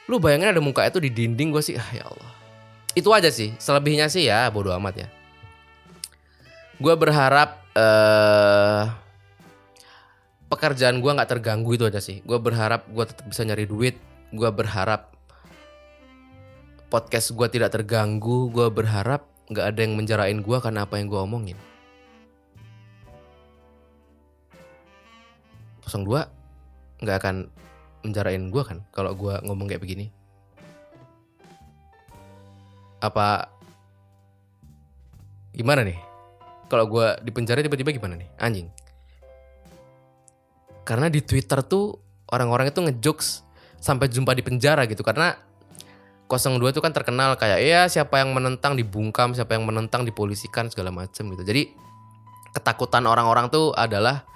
Lu 0.08 0.16
bayangin 0.24 0.56
ada 0.56 0.64
muka 0.64 0.88
itu 0.88 1.04
di 1.04 1.12
dinding 1.12 1.52
gue 1.52 1.60
sih 1.60 1.76
ah 1.76 1.90
ya 1.92 2.08
Allah. 2.08 2.32
Itu 2.96 3.12
aja 3.12 3.28
sih 3.28 3.52
selebihnya 3.60 4.08
sih 4.08 4.32
ya 4.32 4.48
bodo 4.48 4.72
amat 4.80 4.96
ya. 5.04 5.08
Gue 6.80 6.96
berharap 6.96 7.60
uh, 7.76 8.88
pekerjaan 10.48 11.04
gue 11.04 11.12
nggak 11.12 11.28
terganggu 11.28 11.76
itu 11.76 11.84
aja 11.84 12.00
sih. 12.00 12.24
Gue 12.24 12.40
berharap 12.40 12.88
gue 12.88 13.04
tetap 13.04 13.28
bisa 13.28 13.44
nyari 13.44 13.68
duit 13.68 14.00
gue 14.30 14.50
berharap 14.54 15.18
podcast 16.94 17.34
gue 17.34 17.48
tidak 17.50 17.74
terganggu 17.74 18.54
gue 18.54 18.70
berharap 18.70 19.26
nggak 19.50 19.66
ada 19.76 19.80
yang 19.82 19.94
menjarain 19.98 20.40
gue 20.46 20.58
karena 20.62 20.86
apa 20.86 21.02
yang 21.02 21.10
gue 21.10 21.20
omongin. 21.20 21.58
02 25.90 26.06
nggak 27.02 27.18
akan 27.18 27.36
menjarain 28.06 28.44
gue 28.54 28.64
kan 28.64 28.86
kalau 28.94 29.18
gue 29.18 29.34
ngomong 29.42 29.66
kayak 29.66 29.82
begini? 29.82 30.14
Apa 33.02 33.50
gimana 35.58 35.82
nih? 35.82 35.98
Kalau 36.70 36.86
gue 36.86 37.18
di 37.26 37.32
penjara 37.34 37.66
tiba-tiba 37.66 37.90
gimana 37.90 38.22
nih? 38.22 38.30
Anjing. 38.38 38.70
Karena 40.86 41.10
di 41.10 41.26
Twitter 41.26 41.66
tuh 41.66 41.98
orang-orang 42.30 42.70
itu 42.70 42.86
ngejokes 42.86 43.42
sampai 43.82 44.06
jumpa 44.14 44.38
di 44.38 44.46
penjara 44.46 44.86
gitu. 44.86 45.02
Karena 45.02 45.34
02 46.30 46.62
itu 46.70 46.80
kan 46.80 46.94
terkenal 46.94 47.34
kayak 47.42 47.60
ya 47.66 47.90
siapa 47.90 48.22
yang 48.22 48.38
menentang 48.38 48.78
dibungkam 48.78 49.34
siapa 49.34 49.58
yang 49.58 49.66
menentang 49.66 50.06
dipolisikan 50.06 50.70
segala 50.70 50.94
macem 50.94 51.26
gitu 51.34 51.42
jadi 51.42 51.74
ketakutan 52.54 53.10
orang-orang 53.10 53.50
tuh 53.50 53.74
adalah 53.74 54.30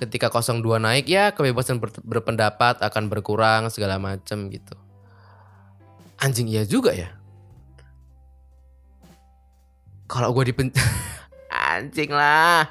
ketika 0.00 0.32
02 0.32 0.64
naik 0.80 1.06
ya 1.06 1.36
kebebasan 1.36 1.78
ber 1.78 1.92
berpendapat 2.00 2.80
akan 2.80 3.12
berkurang 3.12 3.68
segala 3.68 4.00
macem 4.00 4.48
gitu 4.48 4.74
anjing 6.18 6.48
iya 6.48 6.64
juga 6.64 6.96
ya 6.96 7.12
kalau 10.04 10.30
gue 10.36 10.52
di 10.52 10.54
anjing 11.74 12.12
lah. 12.12 12.68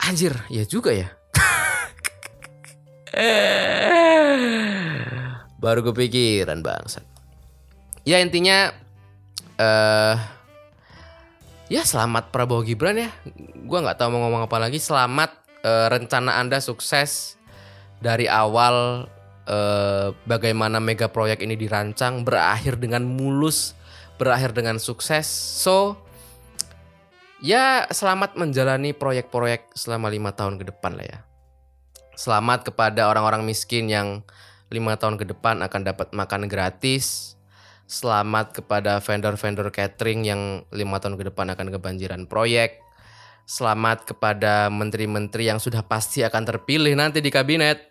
Anjir, 0.00 0.36
ya 0.46 0.64
juga 0.68 0.94
ya. 0.94 1.10
Baru 5.60 5.84
kepikiran 5.84 6.64
bangsat. 6.64 7.04
Ya 8.08 8.16
intinya 8.24 8.72
uh, 9.60 10.16
ya 11.68 11.84
selamat 11.84 12.32
Prabowo 12.32 12.64
Gibran 12.64 12.96
ya. 12.96 13.12
Gua 13.68 13.84
nggak 13.84 14.00
tahu 14.00 14.16
mau 14.16 14.24
ngomong 14.24 14.48
apa 14.48 14.56
lagi. 14.56 14.80
Selamat 14.80 15.36
uh, 15.60 15.92
rencana 15.92 16.40
Anda 16.40 16.64
sukses 16.64 17.36
dari 18.00 18.24
awal 18.24 19.04
uh, 19.44 20.16
bagaimana 20.24 20.80
mega 20.80 21.12
proyek 21.12 21.44
ini 21.44 21.60
dirancang 21.60 22.24
berakhir 22.24 22.80
dengan 22.80 23.04
mulus, 23.04 23.76
berakhir 24.16 24.56
dengan 24.56 24.80
sukses. 24.80 25.28
So 25.60 26.00
ya 27.44 27.84
selamat 27.92 28.40
menjalani 28.40 28.96
proyek-proyek 28.96 29.76
selama 29.76 30.08
lima 30.08 30.32
tahun 30.32 30.56
ke 30.56 30.72
depan 30.72 30.96
lah 30.96 31.04
ya. 31.04 31.18
Selamat 32.16 32.64
kepada 32.64 33.12
orang-orang 33.12 33.44
miskin 33.44 33.92
yang 33.92 34.24
lima 34.70 34.94
tahun 34.94 35.18
ke 35.18 35.34
depan 35.34 35.60
akan 35.66 35.80
dapat 35.82 36.14
makan 36.14 36.46
gratis. 36.46 37.34
Selamat 37.90 38.54
kepada 38.54 39.02
vendor-vendor 39.02 39.74
catering 39.74 40.22
yang 40.22 40.62
lima 40.70 41.02
tahun 41.02 41.18
ke 41.18 41.34
depan 41.34 41.50
akan 41.50 41.74
kebanjiran 41.74 42.30
proyek. 42.30 42.78
Selamat 43.50 44.06
kepada 44.06 44.70
menteri-menteri 44.70 45.50
yang 45.50 45.58
sudah 45.58 45.82
pasti 45.82 46.22
akan 46.22 46.46
terpilih 46.46 46.94
nanti 46.94 47.18
di 47.18 47.34
kabinet 47.34 47.90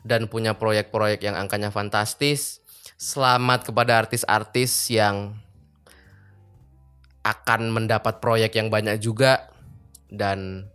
dan 0.00 0.24
punya 0.32 0.56
proyek-proyek 0.56 1.20
yang 1.20 1.36
angkanya 1.36 1.68
fantastis. 1.68 2.64
Selamat 2.96 3.68
kepada 3.68 4.00
artis-artis 4.00 4.88
yang 4.88 5.36
akan 7.28 7.76
mendapat 7.76 8.24
proyek 8.24 8.56
yang 8.56 8.72
banyak 8.72 8.96
juga 9.04 9.52
dan 10.08 10.70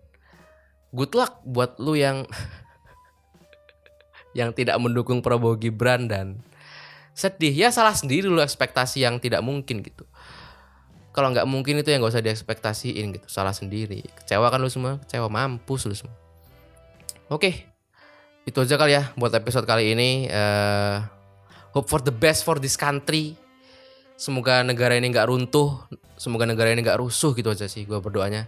good 0.94 1.18
luck 1.18 1.42
buat 1.48 1.82
lu 1.82 1.98
yang 1.98 2.30
yang 4.32 4.56
tidak 4.56 4.80
mendukung 4.80 5.20
Prabowo 5.20 5.60
Gibran 5.60 6.08
dan 6.08 6.40
sedih. 7.12 7.52
Ya 7.52 7.70
salah 7.70 7.96
sendiri 7.96 8.28
lu 8.28 8.40
ekspektasi 8.40 9.04
yang 9.04 9.20
tidak 9.20 9.44
mungkin 9.44 9.84
gitu. 9.84 10.08
Kalau 11.12 11.28
nggak 11.36 11.44
mungkin 11.44 11.84
itu 11.84 11.92
yang 11.92 12.00
gak 12.00 12.16
usah 12.16 12.24
diekspektasiin 12.24 13.20
gitu. 13.20 13.28
Salah 13.28 13.52
sendiri. 13.52 14.00
Kecewa 14.24 14.48
kan 14.48 14.64
lu 14.64 14.72
semua 14.72 14.96
kecewa 15.04 15.28
mampus 15.28 15.84
lu 15.88 15.96
semua. 15.96 16.16
Oke 17.28 17.68
itu 18.42 18.58
aja 18.58 18.74
kali 18.74 18.98
ya 18.98 19.12
buat 19.20 19.36
episode 19.36 19.68
kali 19.68 19.94
ini. 19.94 20.32
Uh, 20.32 21.04
hope 21.76 21.92
for 21.92 22.00
the 22.02 22.14
best 22.16 22.48
for 22.48 22.58
this 22.58 22.80
country. 22.80 23.36
Semoga 24.16 24.62
negara 24.64 24.96
ini 24.96 25.10
nggak 25.10 25.28
runtuh 25.28 25.82
semoga 26.14 26.46
negara 26.46 26.70
ini 26.70 26.86
nggak 26.86 27.02
rusuh 27.02 27.34
gitu 27.34 27.50
aja 27.50 27.66
sih 27.66 27.84
gue 27.84 27.98
berdoanya. 27.98 28.46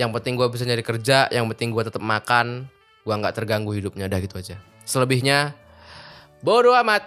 Yang 0.00 0.16
penting 0.16 0.34
gue 0.40 0.48
bisa 0.48 0.64
nyari 0.64 0.80
kerja 0.80 1.28
yang 1.28 1.44
penting 1.52 1.70
gue 1.70 1.84
tetap 1.84 2.00
makan 2.00 2.66
gue 3.04 3.14
nggak 3.14 3.36
terganggu 3.36 3.72
hidupnya 3.72 4.08
dah 4.08 4.20
gitu 4.20 4.36
aja 4.36 4.56
selebihnya 4.90 5.54
bodoh 6.42 6.74
amat 6.82 7.06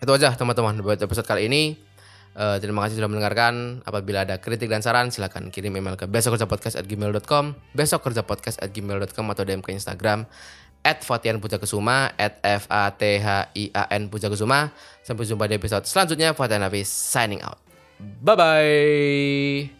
itu 0.00 0.10
aja 0.16 0.32
teman-teman 0.32 0.80
buat 0.80 0.96
episode 0.96 1.28
kali 1.28 1.52
ini 1.52 1.76
Eh, 2.30 2.56
terima 2.62 2.86
kasih 2.86 3.02
sudah 3.02 3.10
mendengarkan. 3.10 3.82
Apabila 3.82 4.22
ada 4.22 4.38
kritik 4.38 4.70
dan 4.70 4.80
saran, 4.86 5.10
silakan 5.10 5.50
kirim 5.50 5.74
email 5.74 5.98
ke 5.98 6.06
besokkerjapodcast@gmail.com, 6.06 7.44
besokkerjapodcast@gmail.com 7.74 9.26
atau 9.34 9.42
DM 9.42 9.60
ke 9.66 9.74
Instagram 9.74 10.30
at 10.86 11.02
Fatian 11.02 11.42
Puja 11.42 11.58
Kesuma, 11.58 12.14
at 12.14 12.38
F 12.46 12.70
A 12.70 12.88
T 12.94 13.18
H 13.18 13.50
I 13.52 13.74
A 13.74 13.90
N 13.90 14.06
Puja 14.06 14.30
Kesuma. 14.30 14.70
Sampai 15.02 15.26
jumpa 15.26 15.50
di 15.50 15.58
episode 15.58 15.84
selanjutnya. 15.90 16.30
Fatian 16.32 16.62
Hafiz 16.62 16.86
signing 16.86 17.42
out. 17.42 17.58
Bye 17.98 18.36
bye. 18.38 19.79